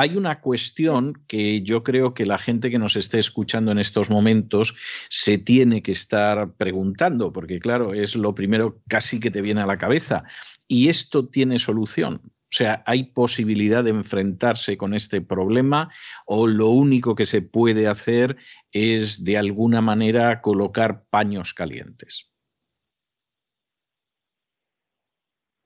Hay 0.01 0.15
una 0.15 0.39
cuestión 0.39 1.25
que 1.27 1.61
yo 1.61 1.83
creo 1.83 2.13
que 2.13 2.25
la 2.25 2.37
gente 2.37 2.71
que 2.71 2.79
nos 2.79 2.95
esté 2.95 3.19
escuchando 3.19 3.73
en 3.73 3.79
estos 3.79 4.09
momentos 4.09 4.73
se 5.09 5.37
tiene 5.37 5.83
que 5.83 5.91
estar 5.91 6.53
preguntando, 6.53 7.33
porque 7.33 7.59
claro, 7.59 7.93
es 7.93 8.15
lo 8.15 8.33
primero 8.33 8.81
casi 8.87 9.19
que 9.19 9.29
te 9.29 9.41
viene 9.41 9.59
a 9.59 9.65
la 9.65 9.77
cabeza. 9.77 10.23
¿Y 10.69 10.87
esto 10.87 11.27
tiene 11.27 11.59
solución? 11.59 12.21
O 12.23 12.51
sea, 12.51 12.81
¿hay 12.85 13.11
posibilidad 13.11 13.83
de 13.83 13.89
enfrentarse 13.89 14.77
con 14.77 14.93
este 14.93 15.19
problema 15.19 15.89
o 16.25 16.47
lo 16.47 16.69
único 16.69 17.13
que 17.13 17.25
se 17.25 17.41
puede 17.41 17.89
hacer 17.89 18.37
es 18.71 19.25
de 19.25 19.37
alguna 19.37 19.81
manera 19.81 20.39
colocar 20.39 21.03
paños 21.09 21.53
calientes? 21.53 22.29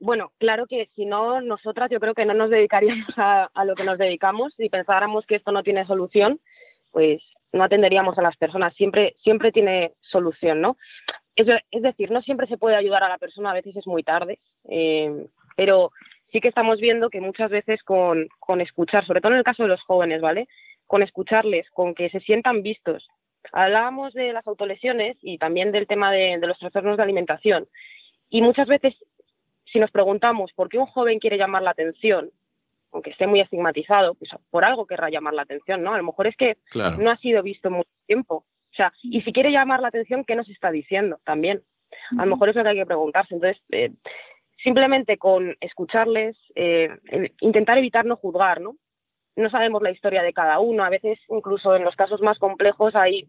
Bueno, 0.04 0.34
claro 0.38 0.68
que 0.68 0.90
si 0.96 1.06
no, 1.06 1.40
nosotras 1.40 1.90
yo 1.90 2.02
creo 2.02 2.14
que 2.14 2.26
no 2.26 2.34
nos 2.34 2.50
dedicaríamos 2.50 3.08
a, 3.18 3.66
lo 3.66 3.74
que 3.74 3.86
nos 3.86 3.98
dedicamos. 3.98 4.54
Si 4.58 4.68
pensáramos 4.68 5.26
que 5.26 5.36
esto 5.36 5.54
no 5.54 5.64
tiene 5.64 5.86
solución, 5.86 6.42
pues 6.92 7.22
no 7.54 7.64
atenderíamos 7.64 8.18
a 8.18 8.22
las 8.22 8.36
personas. 8.36 8.76
Siempre, 8.76 9.16
siempre 9.24 9.54
tiene 9.54 9.94
solución, 10.02 10.60
¿no? 10.60 10.76
Es, 11.38 11.48
decir, 11.82 12.12
no 12.12 12.22
siempre 12.22 12.48
se 12.48 12.58
puede 12.58 12.76
ayudar 12.76 13.02
a 13.04 13.08
la 13.08 13.18
persona, 13.18 13.52
a 13.52 13.54
veces 13.54 13.78
es 13.78 13.88
muy 13.88 14.04
tarde, 14.04 14.40
eh, 14.70 15.26
pero 15.56 15.92
sí 16.34 16.42
que 16.42 16.50
estamos 16.50 16.82
viendo 16.82 17.10
que 17.10 17.22
muchas 17.22 17.50
veces 17.50 17.82
con, 17.82 18.28
escuchar, 18.60 19.06
sobre 19.06 19.22
todo 19.22 19.32
en 19.32 19.38
el 19.38 19.46
caso 19.46 19.64
de 19.64 19.70
los 19.70 19.82
jóvenes, 19.84 20.20
¿vale? 20.20 20.50
Con 20.86 21.02
escucharles, 21.02 21.70
con 21.72 21.96
que 21.96 22.10
se 22.10 22.20
sientan 22.20 22.62
vistos. 22.62 23.08
Hablábamos 23.54 24.14
de 24.14 24.34
las 24.34 24.46
autolesiones 24.48 25.16
y 25.22 25.38
también 25.38 25.72
del 25.72 25.88
tema 25.88 26.12
de, 26.12 26.38
los 26.40 26.60
trastornos 26.60 26.98
de 26.98 27.04
alimentación. 27.04 27.68
Y 28.30 28.42
muchas 28.42 28.68
veces, 28.68 28.96
si 29.74 29.80
nos 29.80 29.92
preguntamos 29.92 30.54
por 30.54 30.70
qué 30.70 30.78
un 30.78 30.86
joven 30.86 31.20
quiere 31.20 31.38
llamar 31.38 31.64
la 31.64 31.72
atención, 31.72 32.30
aunque 32.92 33.10
esté 33.10 33.28
muy 33.28 33.42
estigmatizado, 33.42 34.14
pues 34.14 34.30
por 34.52 34.64
algo 34.64 34.86
querrá 34.86 35.10
llamar 35.10 35.34
la 35.34 35.42
atención, 35.42 35.84
¿no? 35.84 35.94
A 35.94 35.98
lo 35.98 36.04
mejor 36.04 36.28
es 36.28 36.38
que 36.38 36.58
no 36.76 37.10
ha 37.10 37.18
sido 37.18 37.42
visto 37.42 37.72
mucho 37.72 37.90
tiempo. 38.06 38.36
O 38.36 38.76
sea, 38.76 38.94
y 39.02 39.22
si 39.22 39.34
quiere 39.34 39.52
llamar 39.52 39.82
la 39.82 39.88
atención, 39.88 40.24
¿qué 40.26 40.36
nos 40.36 40.48
está 40.48 40.72
diciendo 40.72 41.20
también? 41.26 41.64
A 42.18 42.26
lo 42.26 42.32
mejor 42.32 42.50
es 42.50 42.56
lo 42.56 42.64
que 42.64 42.70
hay 42.70 42.78
que 42.78 42.86
preguntarse. 42.86 43.34
Entonces, 43.34 43.62
eh, 43.72 43.92
simplemente 44.64 45.18
con 45.18 45.56
escucharles, 45.60 46.38
eh, 46.56 46.90
intentar 47.42 47.78
evitar 47.78 48.06
no 48.06 48.16
juzgar, 48.16 48.62
¿no? 48.62 48.76
No 49.36 49.50
sabemos 49.50 49.82
la 49.82 49.92
historia 49.92 50.22
de 50.22 50.34
cada 50.34 50.60
uno, 50.60 50.84
a 50.84 50.90
veces 50.90 51.20
incluso 51.30 51.76
en 51.76 51.84
los 51.84 51.96
casos 51.96 52.22
más 52.22 52.38
complejos 52.38 52.96
hay, 52.96 53.28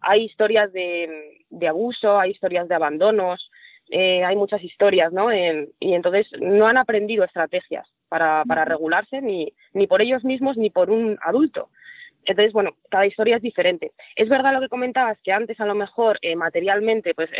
hay 0.00 0.24
historias 0.24 0.72
de, 0.72 1.38
abuso, 1.66 2.18
hay 2.18 2.32
historias 2.32 2.68
de 2.68 2.74
abandonos, 2.74 3.50
eh, 3.90 4.24
hay 4.24 4.36
muchas 4.36 4.62
historias, 4.62 5.12
¿no? 5.12 5.32
y 5.32 5.94
entonces 5.94 6.26
no 6.40 6.66
han 6.66 6.76
aprendido 6.76 7.24
estrategias 7.24 7.88
para, 8.08 8.44
regularse 8.64 9.20
ni, 9.20 9.52
ni 9.72 9.86
por 9.86 10.02
ellos 10.02 10.24
mismos 10.24 10.56
ni 10.56 10.70
por 10.70 10.90
un 10.90 11.18
adulto. 11.22 11.70
Entonces, 12.24 12.52
bueno, 12.52 12.76
cada 12.90 13.06
historia 13.06 13.36
es 13.36 13.42
diferente. 13.42 13.92
Es 14.16 14.28
verdad 14.28 14.52
lo 14.52 14.60
que 14.60 14.68
comentabas, 14.68 15.18
que 15.22 15.32
antes 15.32 15.58
a 15.60 15.66
lo 15.66 15.74
mejor 15.74 16.18
eh, 16.22 16.36
materialmente 16.36 17.14
pues 17.14 17.30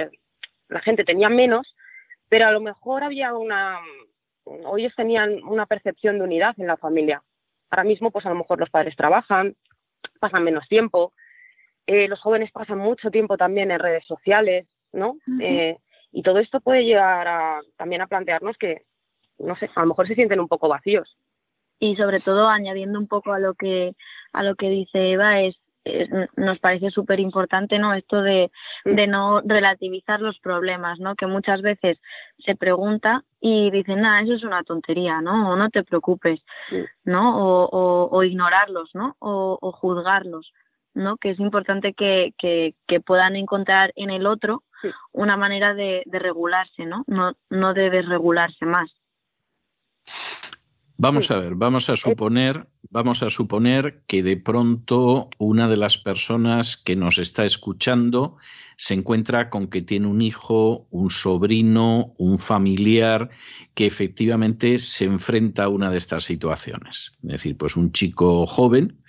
la 0.69 0.81
gente 0.81 1.05
tenía 1.05 1.29
menos, 1.29 1.75
pero 2.29 2.47
a 2.47 2.53
lo 2.53 2.61
mejor 2.61 3.03
había 3.05 3.35
una, 3.35 3.79
o 4.45 4.79
ellos 4.79 4.95
tenían 4.97 5.43
una 5.45 5.67
percepción 5.67 6.19
de 6.19 6.25
unidad 6.25 6.55
en 6.59 6.67
la 6.67 6.77
familia. 6.77 7.23
Ahora 7.71 7.85
mismo, 7.85 8.11
pues 8.11 8.25
a 8.27 8.31
lo 8.31 8.35
mejor 8.35 8.59
los 8.59 8.71
padres 8.71 8.97
trabajan, 8.97 9.57
pasan 10.21 10.45
menos 10.45 10.67
tiempo. 10.69 11.13
Eh, 11.87 12.09
los 12.09 12.21
jóvenes 12.21 12.51
pasan 12.51 12.79
mucho 12.79 13.11
tiempo 13.11 13.37
también 13.37 13.71
en 13.71 13.79
redes 13.79 14.07
sociales, 14.07 14.67
¿no? 14.93 15.17
Eh, 15.41 15.77
y 16.12 16.23
todo 16.23 16.38
esto 16.38 16.61
puede 16.61 16.85
llegar 16.85 17.29
a, 17.29 17.61
también 17.77 18.03
a 18.03 18.07
plantearnos 18.07 18.57
que, 18.59 18.83
no 19.38 19.57
sé, 19.57 19.71
a 19.75 19.81
lo 19.83 19.88
mejor 19.88 20.09
se 20.09 20.14
sienten 20.14 20.40
un 20.40 20.49
poco 20.49 20.68
vacíos. 20.68 21.16
Y 21.79 21.97
sobre 21.97 22.21
todo, 22.21 22.49
añadiendo 22.49 22.99
un 22.99 23.07
poco 23.07 23.33
a 23.33 23.38
lo 23.38 23.55
que, 23.55 23.94
a 24.33 24.42
lo 24.42 24.57
que 24.57 24.68
dice 24.68 25.12
Eva, 25.12 25.40
es 25.40 25.57
nos 26.37 26.59
parece 26.59 26.90
súper 26.90 27.21
importante 27.21 27.79
no 27.79 27.94
esto 27.94 28.23
de, 28.23 28.51
de, 28.85 29.07
no 29.07 29.40
relativizar 29.40 30.21
los 30.21 30.38
problemas 30.38 30.99
no 30.99 31.14
que 31.14 31.27
muchas 31.27 31.62
veces 31.62 31.99
se 32.38 32.57
pregunta 32.57 33.25
y 33.40 33.71
dicen 33.71 34.03
nada 34.03 34.21
eso 34.21 34.35
es 34.35 34.44
una 34.44 34.62
tontería 34.64 35.21
no 35.21 35.51
o 35.51 35.57
no 35.57 35.71
te 35.71 35.85
preocupes 35.85 36.40
no 37.05 37.38
o, 37.38 38.09
o, 38.11 38.25
ignorarlos 38.25 38.90
no 38.94 39.16
o, 39.18 39.59
o, 39.61 39.73
juzgarlos 39.73 40.53
no 40.94 41.16
que 41.16 41.31
es 41.31 41.40
importante 41.40 41.94
que, 41.94 42.35
que, 42.38 42.75
que, 42.87 43.01
puedan 43.01 43.37
encontrar 43.37 43.92
en 43.97 44.11
el 44.11 44.27
otro 44.27 44.62
una 45.12 45.37
manera 45.37 45.75
de, 45.75 46.03
de 46.07 46.19
regularse 46.19 46.85
no 46.85 47.05
no 47.07 47.33
no 47.51 47.75
de 47.75 47.91
desregularse 47.91 48.64
más 48.64 48.91
Vamos 51.01 51.31
a 51.31 51.39
ver, 51.39 51.55
vamos 51.55 51.89
a 51.91 51.95
suponer, 51.95 52.67
vamos 52.91 53.23
a 53.23 53.31
suponer 53.31 54.03
que 54.09 54.25
de 54.25 54.37
pronto 54.37 55.31
una 55.39 55.69
de 55.69 55.77
las 55.77 55.97
personas 55.97 56.77
que 56.77 56.97
nos 56.97 57.19
está 57.19 57.45
escuchando 57.45 58.37
se 58.77 58.95
encuentra 58.95 59.49
con 59.49 59.69
que 59.69 59.81
tiene 59.81 60.09
un 60.09 60.21
hijo, 60.21 60.89
un 60.91 61.11
sobrino, 61.11 62.15
un 62.19 62.41
familiar 62.41 63.31
que 63.75 63.87
efectivamente 63.87 64.77
se 64.79 65.05
enfrenta 65.05 65.65
a 65.65 65.69
una 65.69 65.89
de 65.93 65.99
estas 65.99 66.25
situaciones. 66.25 67.13
Es 67.23 67.29
decir, 67.29 67.57
pues 67.57 67.77
un 67.77 67.93
chico 67.93 68.45
joven 68.45 69.01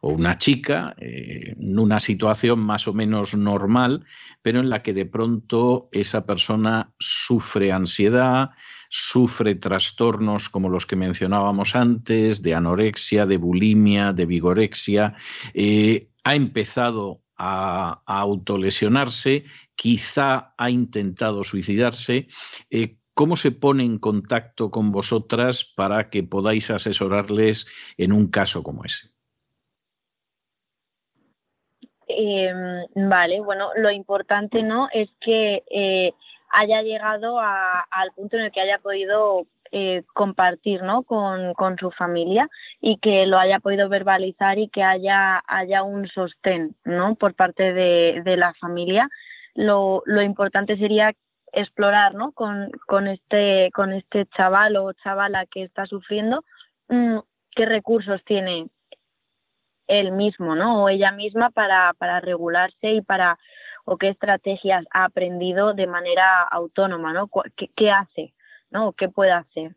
o 0.00 0.08
una 0.08 0.38
chica 0.38 0.96
eh, 0.98 1.54
en 1.56 1.78
una 1.78 2.00
situación 2.00 2.58
más 2.58 2.88
o 2.88 2.92
menos 2.92 3.36
normal, 3.36 4.04
pero 4.42 4.58
en 4.58 4.68
la 4.68 4.82
que 4.82 4.92
de 4.92 5.06
pronto 5.06 5.88
esa 5.92 6.26
persona 6.26 6.92
sufre 6.98 7.70
ansiedad, 7.70 8.50
sufre 8.88 9.54
trastornos 9.54 10.48
como 10.48 10.68
los 10.68 10.86
que 10.86 10.96
mencionábamos 10.96 11.76
antes, 11.76 12.42
de 12.42 12.54
anorexia, 12.54 13.26
de 13.26 13.36
bulimia, 13.36 14.12
de 14.12 14.26
vigorexia, 14.26 15.14
eh, 15.54 16.08
ha 16.24 16.34
empezado 16.34 17.22
a, 17.36 18.02
autolesionarse, 18.06 19.44
quizá 19.74 20.54
ha 20.56 20.70
intentado 20.70 21.44
suicidarse. 21.44 22.28
Eh, 22.70 22.96
¿Cómo 23.14 23.36
se 23.36 23.50
pone 23.50 23.84
en 23.84 23.98
contacto 23.98 24.70
con 24.70 24.92
vosotras 24.92 25.64
para 25.64 26.10
que 26.10 26.22
podáis 26.22 26.70
asesorarles 26.70 27.66
en 27.96 28.12
un 28.12 28.28
caso 28.28 28.62
como 28.62 28.84
ese? 28.84 29.08
Em, 32.08 33.08
vale, 33.08 33.40
bueno, 33.40 33.70
lo 33.76 33.90
importante 33.90 34.62
no 34.62 34.88
es 34.92 35.08
que 35.20 35.64
eh, 35.70 36.12
haya 36.50 36.82
llegado 36.82 37.38
al 37.40 38.12
punto 38.14 38.36
en 38.36 38.44
el 38.44 38.52
que 38.52 38.60
haya 38.60 38.78
podido 38.78 39.46
eh, 39.72 40.04
compartir 40.14 40.82
¿no? 40.82 41.02
con, 41.02 41.54
con, 41.54 41.76
su 41.76 41.90
familia 41.90 42.48
y 42.80 42.98
que 42.98 43.26
lo 43.26 43.38
haya 43.38 43.58
podido 43.58 43.88
verbalizar 43.88 44.58
y 44.58 44.68
que 44.68 44.82
haya, 44.82 45.42
haya 45.46 45.82
un 45.82 46.06
sostén 46.08 46.76
¿no? 46.84 47.16
por 47.16 47.34
parte 47.34 47.72
de, 47.72 48.22
de 48.24 48.36
la 48.36 48.54
familia. 48.54 49.08
Lo, 49.54 50.02
lo, 50.06 50.22
importante 50.22 50.76
sería 50.76 51.12
explorar 51.52 52.14
¿no? 52.14 52.32
con, 52.32 52.70
con, 52.86 53.08
este, 53.08 53.70
con 53.74 53.92
este 53.92 54.26
chaval 54.36 54.76
o 54.76 54.92
chavala 54.92 55.46
que 55.46 55.64
está 55.64 55.86
sufriendo 55.86 56.44
mm, 56.88 57.18
qué 57.50 57.66
recursos 57.66 58.22
tiene 58.24 58.68
él 59.88 60.12
mismo 60.12 60.54
¿no? 60.54 60.84
o 60.84 60.88
ella 60.88 61.10
misma 61.10 61.50
para, 61.50 61.92
para 61.94 62.20
regularse 62.20 62.92
y 62.92 63.02
para 63.02 63.38
o 63.86 63.96
qué 63.96 64.08
estrategias 64.08 64.84
ha 64.92 65.04
aprendido 65.04 65.72
de 65.72 65.86
manera 65.86 66.42
autónoma, 66.42 67.12
¿no? 67.12 67.30
¿Qué, 67.76 67.90
hace, 67.90 68.34
¿no? 68.70 68.92
¿Qué 68.92 69.08
puede 69.08 69.30
hacer? 69.30 69.76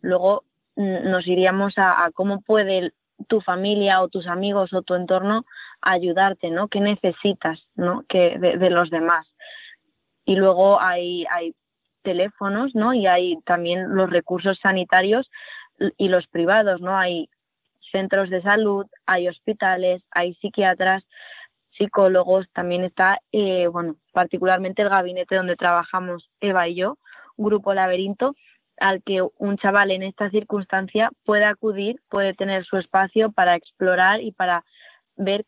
Luego 0.00 0.44
mm, 0.76 1.10
nos 1.10 1.26
iríamos 1.26 1.74
a, 1.76 2.08
cómo 2.14 2.40
puede 2.40 2.92
tu 3.26 3.40
familia 3.40 4.00
o 4.00 4.08
tus 4.08 4.28
amigos 4.28 4.72
o 4.72 4.82
tu 4.82 4.94
entorno 4.94 5.44
ayudarte, 5.82 6.50
¿no? 6.50 6.68
¿Qué 6.68 6.80
necesitas, 6.80 7.60
¿no? 7.74 8.04
Que 8.08 8.38
de, 8.38 8.70
los 8.70 8.90
demás. 8.90 9.26
Y 10.24 10.36
luego 10.36 10.80
hay, 10.80 11.26
hay 11.28 11.52
teléfonos, 12.02 12.76
¿no? 12.76 12.94
Y 12.94 13.08
hay 13.08 13.38
también 13.44 13.92
los 13.96 14.08
recursos 14.08 14.56
sanitarios 14.62 15.28
y 15.96 16.08
los 16.08 16.28
privados, 16.28 16.80
¿no? 16.80 16.96
Hay 16.96 17.28
centros 17.90 18.30
de 18.30 18.40
salud, 18.42 18.86
hay 19.04 19.26
hospitales, 19.26 20.00
hay 20.12 20.34
psiquiatras 20.34 21.02
psicólogos, 21.78 22.46
también 22.52 22.84
está, 22.84 23.20
eh, 23.32 23.68
bueno, 23.68 23.96
particularmente 24.12 24.82
el 24.82 24.88
gabinete 24.88 25.36
donde 25.36 25.56
trabajamos 25.56 26.28
Eva 26.40 26.68
y 26.68 26.74
yo, 26.74 26.98
Grupo 27.36 27.72
Laberinto, 27.72 28.34
al 28.80 29.02
que 29.02 29.22
un 29.38 29.56
chaval 29.56 29.90
en 29.90 30.02
esta 30.02 30.30
circunstancia 30.30 31.10
puede 31.24 31.44
acudir, 31.44 32.00
puede 32.08 32.34
tener 32.34 32.64
su 32.64 32.76
espacio 32.76 33.32
para 33.32 33.56
explorar 33.56 34.20
y 34.20 34.32
para 34.32 34.64
ver 35.16 35.44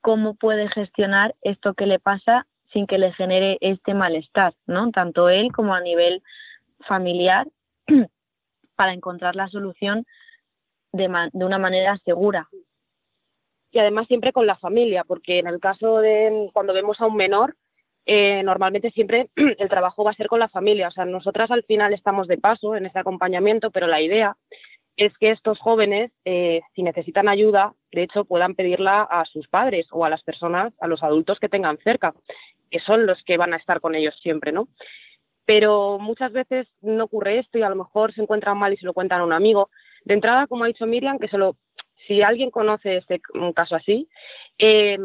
cómo 0.00 0.34
puede 0.34 0.68
gestionar 0.68 1.34
esto 1.42 1.74
que 1.74 1.86
le 1.86 1.98
pasa 1.98 2.46
sin 2.72 2.86
que 2.86 2.98
le 2.98 3.12
genere 3.12 3.56
este 3.60 3.94
malestar, 3.94 4.54
¿no? 4.66 4.90
Tanto 4.90 5.28
él 5.28 5.52
como 5.52 5.74
a 5.74 5.80
nivel 5.80 6.22
familiar, 6.86 7.46
para 8.76 8.92
encontrar 8.92 9.36
la 9.36 9.48
solución 9.48 10.04
de, 10.92 11.08
de 11.32 11.44
una 11.44 11.58
manera 11.58 11.98
segura, 12.04 12.48
y 13.74 13.78
además 13.80 14.06
siempre 14.06 14.32
con 14.32 14.46
la 14.46 14.56
familia, 14.56 15.02
porque 15.02 15.40
en 15.40 15.48
el 15.48 15.58
caso 15.58 15.98
de 15.98 16.48
cuando 16.52 16.72
vemos 16.72 17.00
a 17.00 17.06
un 17.06 17.16
menor, 17.16 17.56
eh, 18.06 18.42
normalmente 18.44 18.92
siempre 18.92 19.30
el 19.36 19.68
trabajo 19.68 20.04
va 20.04 20.12
a 20.12 20.14
ser 20.14 20.28
con 20.28 20.38
la 20.38 20.48
familia. 20.48 20.88
O 20.88 20.90
sea, 20.92 21.04
nosotras 21.04 21.50
al 21.50 21.64
final 21.64 21.92
estamos 21.92 22.28
de 22.28 22.38
paso 22.38 22.76
en 22.76 22.86
ese 22.86 23.00
acompañamiento, 23.00 23.72
pero 23.72 23.88
la 23.88 24.00
idea 24.00 24.36
es 24.96 25.12
que 25.18 25.32
estos 25.32 25.58
jóvenes, 25.58 26.12
eh, 26.24 26.60
si 26.76 26.84
necesitan 26.84 27.28
ayuda, 27.28 27.74
de 27.90 28.04
hecho, 28.04 28.24
puedan 28.24 28.54
pedirla 28.54 29.02
a 29.02 29.24
sus 29.24 29.48
padres 29.48 29.88
o 29.90 30.04
a 30.04 30.10
las 30.10 30.22
personas, 30.22 30.72
a 30.80 30.86
los 30.86 31.02
adultos 31.02 31.40
que 31.40 31.48
tengan 31.48 31.78
cerca, 31.78 32.14
que 32.70 32.78
son 32.78 33.06
los 33.06 33.20
que 33.24 33.36
van 33.36 33.54
a 33.54 33.56
estar 33.56 33.80
con 33.80 33.96
ellos 33.96 34.14
siempre, 34.22 34.52
¿no? 34.52 34.68
Pero 35.46 35.98
muchas 35.98 36.32
veces 36.32 36.68
no 36.80 37.04
ocurre 37.04 37.40
esto 37.40 37.58
y 37.58 37.62
a 37.62 37.68
lo 37.68 37.76
mejor 37.76 38.14
se 38.14 38.22
encuentran 38.22 38.56
mal 38.56 38.72
y 38.72 38.76
se 38.76 38.86
lo 38.86 38.94
cuentan 38.94 39.20
a 39.20 39.24
un 39.24 39.32
amigo. 39.32 39.68
De 40.04 40.14
entrada, 40.14 40.46
como 40.46 40.62
ha 40.62 40.68
dicho 40.68 40.86
Miriam, 40.86 41.18
que 41.18 41.28
se 41.28 41.38
lo 41.38 41.56
si 42.06 42.22
alguien 42.22 42.50
conoce 42.50 42.98
este, 42.98 43.20
un 43.34 43.52
caso 43.52 43.76
así, 43.76 44.08
eh, 44.58 44.98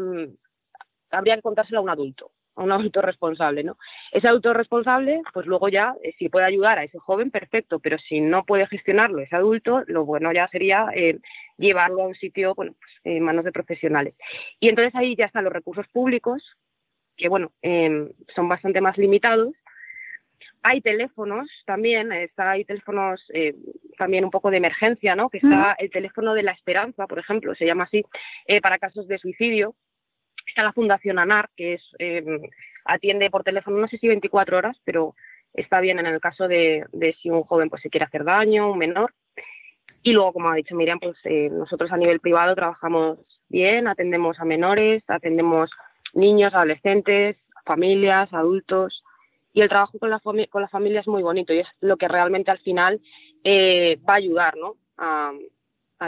habría 1.10 1.36
que 1.36 1.42
contárselo 1.42 1.80
a 1.80 1.82
un 1.82 1.90
adulto, 1.90 2.32
a 2.56 2.62
un 2.62 2.72
adulto 2.72 3.02
responsable, 3.02 3.64
¿no? 3.64 3.76
Ese 4.12 4.28
adulto 4.28 4.52
responsable, 4.52 5.22
pues 5.32 5.46
luego 5.46 5.68
ya, 5.68 5.94
eh, 6.02 6.14
si 6.18 6.28
puede 6.28 6.46
ayudar 6.46 6.78
a 6.78 6.84
ese 6.84 6.98
joven, 6.98 7.30
perfecto, 7.30 7.78
pero 7.80 7.98
si 7.98 8.20
no 8.20 8.44
puede 8.44 8.66
gestionarlo 8.66 9.20
ese 9.20 9.36
adulto, 9.36 9.82
lo 9.86 10.04
bueno 10.04 10.32
ya 10.32 10.48
sería 10.48 10.86
eh, 10.94 11.18
llevarlo 11.56 12.02
a 12.02 12.08
un 12.08 12.14
sitio, 12.14 12.54
bueno, 12.54 12.74
pues, 12.78 12.92
en 13.04 13.22
manos 13.24 13.44
de 13.44 13.52
profesionales. 13.52 14.14
Y 14.60 14.68
entonces 14.68 14.94
ahí 14.94 15.16
ya 15.16 15.26
están 15.26 15.44
los 15.44 15.52
recursos 15.52 15.86
públicos, 15.88 16.42
que 17.16 17.28
bueno, 17.28 17.52
son 18.34 18.48
bastante 18.48 18.80
más 18.80 18.96
limitados, 18.96 19.52
hay 20.62 20.80
teléfonos 20.80 21.48
también, 21.64 22.12
está, 22.12 22.50
hay 22.50 22.64
teléfonos 22.64 23.22
eh, 23.32 23.54
también 23.96 24.24
un 24.24 24.30
poco 24.30 24.50
de 24.50 24.58
emergencia, 24.58 25.14
¿no? 25.14 25.30
Que 25.30 25.38
está 25.38 25.74
el 25.78 25.90
teléfono 25.90 26.34
de 26.34 26.42
la 26.42 26.52
esperanza, 26.52 27.06
por 27.06 27.18
ejemplo, 27.18 27.54
se 27.54 27.66
llama 27.66 27.84
así, 27.84 28.04
eh, 28.46 28.60
para 28.60 28.78
casos 28.78 29.08
de 29.08 29.18
suicidio. 29.18 29.74
Está 30.46 30.62
la 30.62 30.72
Fundación 30.72 31.18
ANAR, 31.18 31.48
que 31.56 31.74
es 31.74 31.82
em, 31.98 32.40
atiende 32.84 33.30
por 33.30 33.44
teléfono, 33.44 33.78
no 33.78 33.88
sé 33.88 33.98
si 33.98 34.08
24 34.08 34.58
horas, 34.58 34.76
pero 34.84 35.14
está 35.54 35.80
bien 35.80 35.98
en 35.98 36.06
el 36.06 36.20
caso 36.20 36.48
de, 36.48 36.86
si 37.22 37.30
un 37.30 37.42
joven 37.42 37.70
pues 37.70 37.82
se 37.82 37.90
quiere 37.90 38.06
hacer 38.06 38.24
daño, 38.24 38.72
un 38.72 38.78
menor. 38.78 39.14
Y 40.02 40.12
luego, 40.12 40.32
como 40.32 40.50
ha 40.50 40.54
dicho 40.54 40.74
Miriam, 40.74 40.98
pues 40.98 41.16
eh, 41.24 41.50
nosotros 41.50 41.92
a 41.92 41.96
nivel 41.96 42.20
privado 42.20 42.54
trabajamos 42.54 43.18
bien, 43.48 43.86
atendemos 43.86 44.40
a 44.40 44.44
menores, 44.44 45.02
atendemos 45.08 45.70
niños, 46.14 46.54
adolescentes, 46.54 47.36
familias, 47.64 48.32
adultos 48.32 49.02
y 49.52 49.60
el 49.60 49.68
trabajo 49.68 49.98
con 49.98 50.10
la, 50.10 50.20
con 50.20 50.62
la 50.62 50.68
familia 50.68 51.00
es 51.00 51.08
muy 51.08 51.22
bonito 51.22 51.52
y 51.52 51.60
es 51.60 51.68
lo 51.80 51.96
que 51.96 52.08
realmente 52.08 52.50
al 52.50 52.60
final 52.60 53.00
eh, 53.44 53.98
va 54.08 54.14
a 54.14 54.18
ayudar 54.18 54.56
¿no? 54.56 54.76
a, 54.98 55.32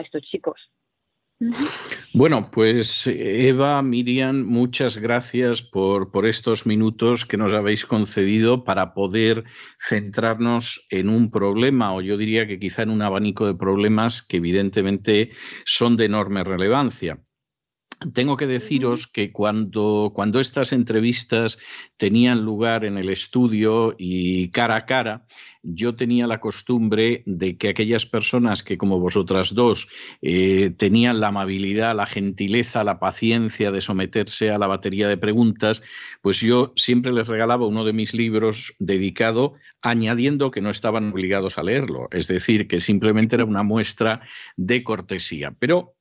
estos 0.00 0.22
chicos. 0.22 0.60
Bueno, 2.14 2.50
pues 2.52 3.08
Eva, 3.08 3.82
Miriam, 3.82 4.44
muchas 4.44 4.98
gracias 4.98 5.60
por, 5.60 6.12
por, 6.12 6.24
estos 6.24 6.66
minutos 6.66 7.26
que 7.26 7.36
nos 7.36 7.52
habéis 7.52 7.84
concedido 7.84 8.62
para 8.62 8.94
poder 8.94 9.42
centrarnos 9.76 10.86
en 10.90 11.08
un 11.08 11.32
problema, 11.32 11.94
o 11.94 12.00
yo 12.00 12.16
diría 12.16 12.46
que 12.46 12.60
quizá 12.60 12.82
en 12.82 12.90
un 12.90 13.02
abanico 13.02 13.44
de 13.46 13.54
problemas 13.54 14.22
que 14.22 14.36
evidentemente 14.36 15.30
son 15.64 15.96
de 15.96 16.04
enorme 16.04 16.44
relevancia. 16.44 17.18
Tengo 18.12 18.36
que 18.36 18.46
deciros 18.46 19.06
que 19.06 19.32
cuando, 19.32 20.12
cuando 20.14 20.40
estas 20.40 20.72
entrevistas 20.72 21.58
tenían 21.96 22.44
lugar 22.44 22.84
en 22.84 22.98
el 22.98 23.08
estudio 23.08 23.94
y 23.98 24.50
cara 24.50 24.76
a 24.76 24.86
cara, 24.86 25.26
yo 25.62 25.94
tenía 25.94 26.26
la 26.26 26.40
costumbre 26.40 27.22
de 27.26 27.56
que 27.56 27.68
aquellas 27.68 28.04
personas 28.04 28.62
que, 28.62 28.76
como 28.76 28.98
vosotras 28.98 29.54
dos, 29.54 29.88
eh, 30.20 30.70
tenían 30.76 31.20
la 31.20 31.28
amabilidad, 31.28 31.94
la 31.94 32.06
gentileza, 32.06 32.82
la 32.84 32.98
paciencia 32.98 33.70
de 33.70 33.80
someterse 33.80 34.50
a 34.50 34.58
la 34.58 34.66
batería 34.66 35.08
de 35.08 35.16
preguntas, 35.16 35.82
pues 36.20 36.40
yo 36.40 36.72
siempre 36.76 37.12
les 37.12 37.28
regalaba 37.28 37.66
uno 37.66 37.84
de 37.84 37.92
mis 37.92 38.12
libros 38.12 38.74
dedicado, 38.80 39.54
añadiendo 39.80 40.50
que 40.50 40.60
no 40.60 40.70
estaban 40.70 41.12
obligados 41.12 41.58
a 41.58 41.62
leerlo, 41.62 42.08
es 42.10 42.26
decir, 42.26 42.66
que 42.66 42.80
simplemente 42.80 43.36
era 43.36 43.44
una 43.44 43.62
muestra 43.62 44.20
de 44.56 44.82
cortesía. 44.82 45.54
Pero 45.58 45.94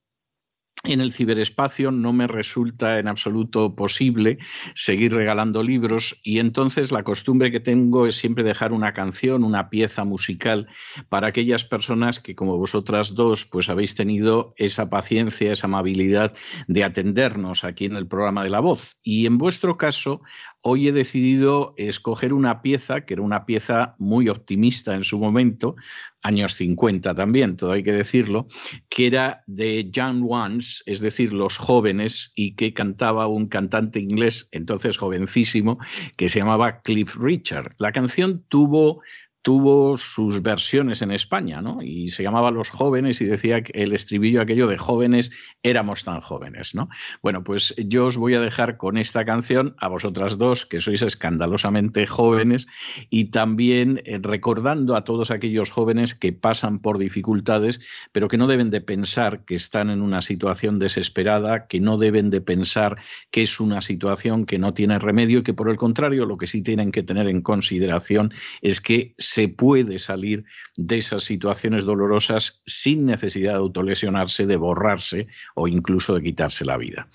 en 0.84 1.00
el 1.00 1.14
ciberespacio 1.14 1.92
no 1.92 2.12
me 2.12 2.28
resulta 2.28 2.98
en 2.98 3.08
absoluto 3.08 3.76
posible 3.76 4.40
seguir 4.74 5.14
regalando 5.14 5.62
libros 5.62 6.20
y 6.24 6.40
entonces 6.40 6.92
la 6.92 7.04
costumbre 7.04 7.52
que 7.52 7.60
tengo 7.60 8.08
es 8.08 8.16
siempre 8.16 8.44
dejar 8.44 8.74
una 8.74 8.94
canción, 8.94 9.44
una 9.44 9.70
pieza 9.70 10.04
musical 10.06 10.68
para 11.10 11.28
aquellas 11.28 11.64
personas 11.66 12.20
que 12.20 12.36
como 12.36 12.58
vosotras 12.58 13.14
dos 13.14 13.46
pues 13.46 13.70
habéis 13.70 13.94
tenido 13.94 14.54
esa 14.58 14.90
paciencia, 14.90 15.52
esa 15.52 15.68
amabilidad 15.68 16.36
de 16.68 16.84
atendernos 16.84 17.64
aquí 17.64 17.86
en 17.86 17.96
el 17.96 18.08
programa 18.08 18.44
de 18.44 18.50
La 18.50 18.60
Voz. 18.60 18.98
Y 19.04 19.28
en 19.28 19.38
vuestro 19.38 19.78
caso 19.78 20.22
hoy 20.64 20.88
he 20.88 20.92
decidido 20.92 21.76
escoger 21.78 22.34
una 22.34 22.62
pieza 22.62 23.02
que 23.02 23.14
era 23.14 23.24
una 23.24 23.46
pieza 23.46 23.96
muy 24.00 24.30
optimista 24.30 24.96
en 24.96 25.04
su 25.04 25.20
momento, 25.20 25.76
años 26.22 26.54
50 26.56 27.16
también, 27.16 27.56
todo 27.56 27.72
hay 27.72 27.84
que 27.84 27.94
decirlo, 27.94 28.48
que 28.90 29.08
era 29.08 29.44
de 29.48 29.90
Young 29.92 30.24
Ones, 30.30 30.84
es 30.86 31.00
decir, 31.00 31.34
los 31.34 31.58
jóvenes, 31.58 32.32
y 32.36 32.56
que 32.56 32.74
cantaba 32.74 33.28
un 33.28 33.48
cantante 33.48 34.00
inglés, 34.00 34.48
entonces 34.52 34.98
jovencísimo, 34.98 35.80
que 36.18 36.30
se 36.30 36.40
llamaba 36.40 36.82
Cliff 36.82 37.16
Richard. 37.16 37.76
La 37.78 37.92
canción 37.92 38.44
tuvo 38.48 39.02
tuvo 39.42 39.98
sus 39.98 40.42
versiones 40.42 41.02
en 41.02 41.12
España, 41.12 41.62
¿no? 41.62 41.82
Y 41.82 42.10
se 42.10 42.24
llamaba 42.24 42.52
Los 42.52 42.70
jóvenes 42.70 43.22
y 43.22 43.26
decía 43.26 43.62
que 43.62 43.82
el 43.82 43.94
estribillo 43.94 44.42
aquello 44.42 44.68
de 44.68 44.78
jóvenes 44.78 45.32
éramos 45.64 46.04
tan 46.04 46.22
jóvenes, 46.22 46.76
¿no? 46.76 46.90
Bueno, 47.22 47.44
pues 47.44 47.74
yo 47.78 48.06
os 48.06 48.18
voy 48.18 48.36
a 48.36 48.42
dejar 48.42 48.78
con 48.78 48.98
esta 48.98 49.26
canción 49.26 49.76
a 49.80 49.88
vosotras 49.88 50.38
dos, 50.38 50.66
que 50.66 50.80
sois 50.80 51.02
escandalosamente 51.02 52.06
jóvenes, 52.06 52.68
y 53.10 53.26
también 53.26 54.02
eh, 54.06 54.20
recordando 54.22 54.96
a 54.96 55.04
todos 55.04 55.32
aquellos 55.32 55.72
jóvenes 55.72 56.14
que 56.14 56.34
pasan 56.34 56.80
por 56.80 56.98
dificultades, 56.98 57.82
pero 58.12 58.28
que 58.28 58.38
no 58.38 58.48
deben 58.48 58.70
de 58.70 58.82
pensar 58.82 59.44
que 59.46 59.56
están 59.56 59.90
en 59.90 60.02
una 60.02 60.22
situación 60.22 60.78
desesperada, 60.78 61.68
que 61.68 61.80
no 61.80 61.98
deben 61.98 62.30
de 62.30 62.42
pensar 62.42 62.98
que 63.32 63.42
es 63.42 63.60
una 63.60 63.82
situación 63.82 64.46
que 64.46 64.60
no 64.60 64.74
tiene 64.74 65.00
remedio 65.00 65.40
y 65.40 65.44
que 65.44 65.54
por 65.54 65.70
el 65.70 65.78
contrario 65.78 66.26
lo 66.26 66.38
que 66.38 66.48
sí 66.48 66.62
tienen 66.62 66.92
que 66.92 67.04
tener 67.04 67.28
en 67.28 67.42
consideración 67.42 68.34
es 68.62 68.82
que 68.82 69.16
se 69.32 69.48
puede 69.48 69.98
salir 69.98 70.44
de 70.76 70.98
esas 70.98 71.24
situaciones 71.24 71.86
dolorosas 71.86 72.62
sin 72.66 73.06
necesidad 73.06 73.54
de 73.54 73.60
autolesionarse, 73.60 74.46
de 74.46 74.58
borrarse 74.58 75.28
o 75.56 75.70
incluso 75.70 76.14
de 76.14 76.22
quitarse 76.22 76.66
la 76.66 76.76
vida. 76.76 77.08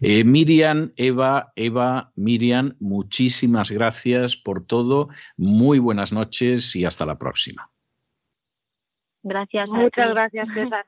Eh, 0.00 0.22
Miriam, 0.22 0.92
Eva, 0.96 1.52
Eva, 1.56 2.12
Miriam, 2.14 2.76
muchísimas 2.78 3.72
gracias 3.72 4.36
por 4.36 4.64
todo. 4.64 5.08
Muy 5.36 5.80
buenas 5.80 6.12
noches 6.12 6.76
y 6.76 6.84
hasta 6.84 7.06
la 7.06 7.18
próxima. 7.18 7.68
Gracias. 9.24 9.68
Muchas 9.68 10.10
gracias, 10.10 10.46
César. 10.54 10.86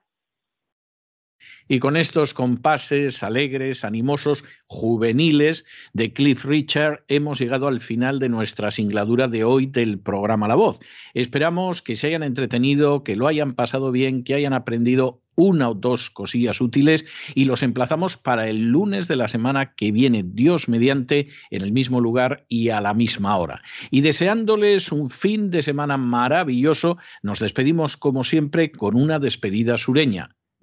Y 1.68 1.80
con 1.80 1.96
estos 1.96 2.32
compases 2.32 3.22
alegres, 3.22 3.84
animosos, 3.84 4.44
juveniles 4.66 5.64
de 5.92 6.12
Cliff 6.12 6.44
Richard 6.44 7.04
hemos 7.08 7.40
llegado 7.40 7.66
al 7.66 7.80
final 7.80 8.20
de 8.20 8.28
nuestra 8.28 8.70
singladura 8.70 9.26
de 9.26 9.42
hoy 9.42 9.66
del 9.66 9.98
programa 9.98 10.46
La 10.46 10.54
Voz. 10.54 10.78
Esperamos 11.14 11.82
que 11.82 11.96
se 11.96 12.06
hayan 12.06 12.22
entretenido, 12.22 13.02
que 13.02 13.16
lo 13.16 13.26
hayan 13.26 13.54
pasado 13.54 13.90
bien, 13.90 14.22
que 14.22 14.34
hayan 14.34 14.52
aprendido 14.52 15.22
una 15.36 15.68
o 15.68 15.74
dos 15.74 16.10
cosillas 16.10 16.60
útiles 16.60 17.04
y 17.34 17.44
los 17.44 17.62
emplazamos 17.62 18.16
para 18.16 18.48
el 18.48 18.68
lunes 18.68 19.06
de 19.06 19.16
la 19.16 19.28
semana 19.28 19.74
que 19.74 19.92
viene, 19.92 20.24
Dios 20.24 20.68
mediante, 20.68 21.28
en 21.50 21.62
el 21.62 21.72
mismo 21.72 22.00
lugar 22.00 22.46
y 22.48 22.70
a 22.70 22.80
la 22.80 22.94
misma 22.94 23.36
hora. 23.36 23.62
Y 23.90 24.00
deseándoles 24.00 24.92
un 24.92 25.10
fin 25.10 25.50
de 25.50 25.62
semana 25.62 25.96
maravilloso, 25.98 26.96
nos 27.22 27.38
despedimos 27.38 27.96
como 27.96 28.24
siempre 28.24 28.72
con 28.72 28.96
una 28.96 29.18
despedida 29.18 29.76
sureña. 29.76 30.36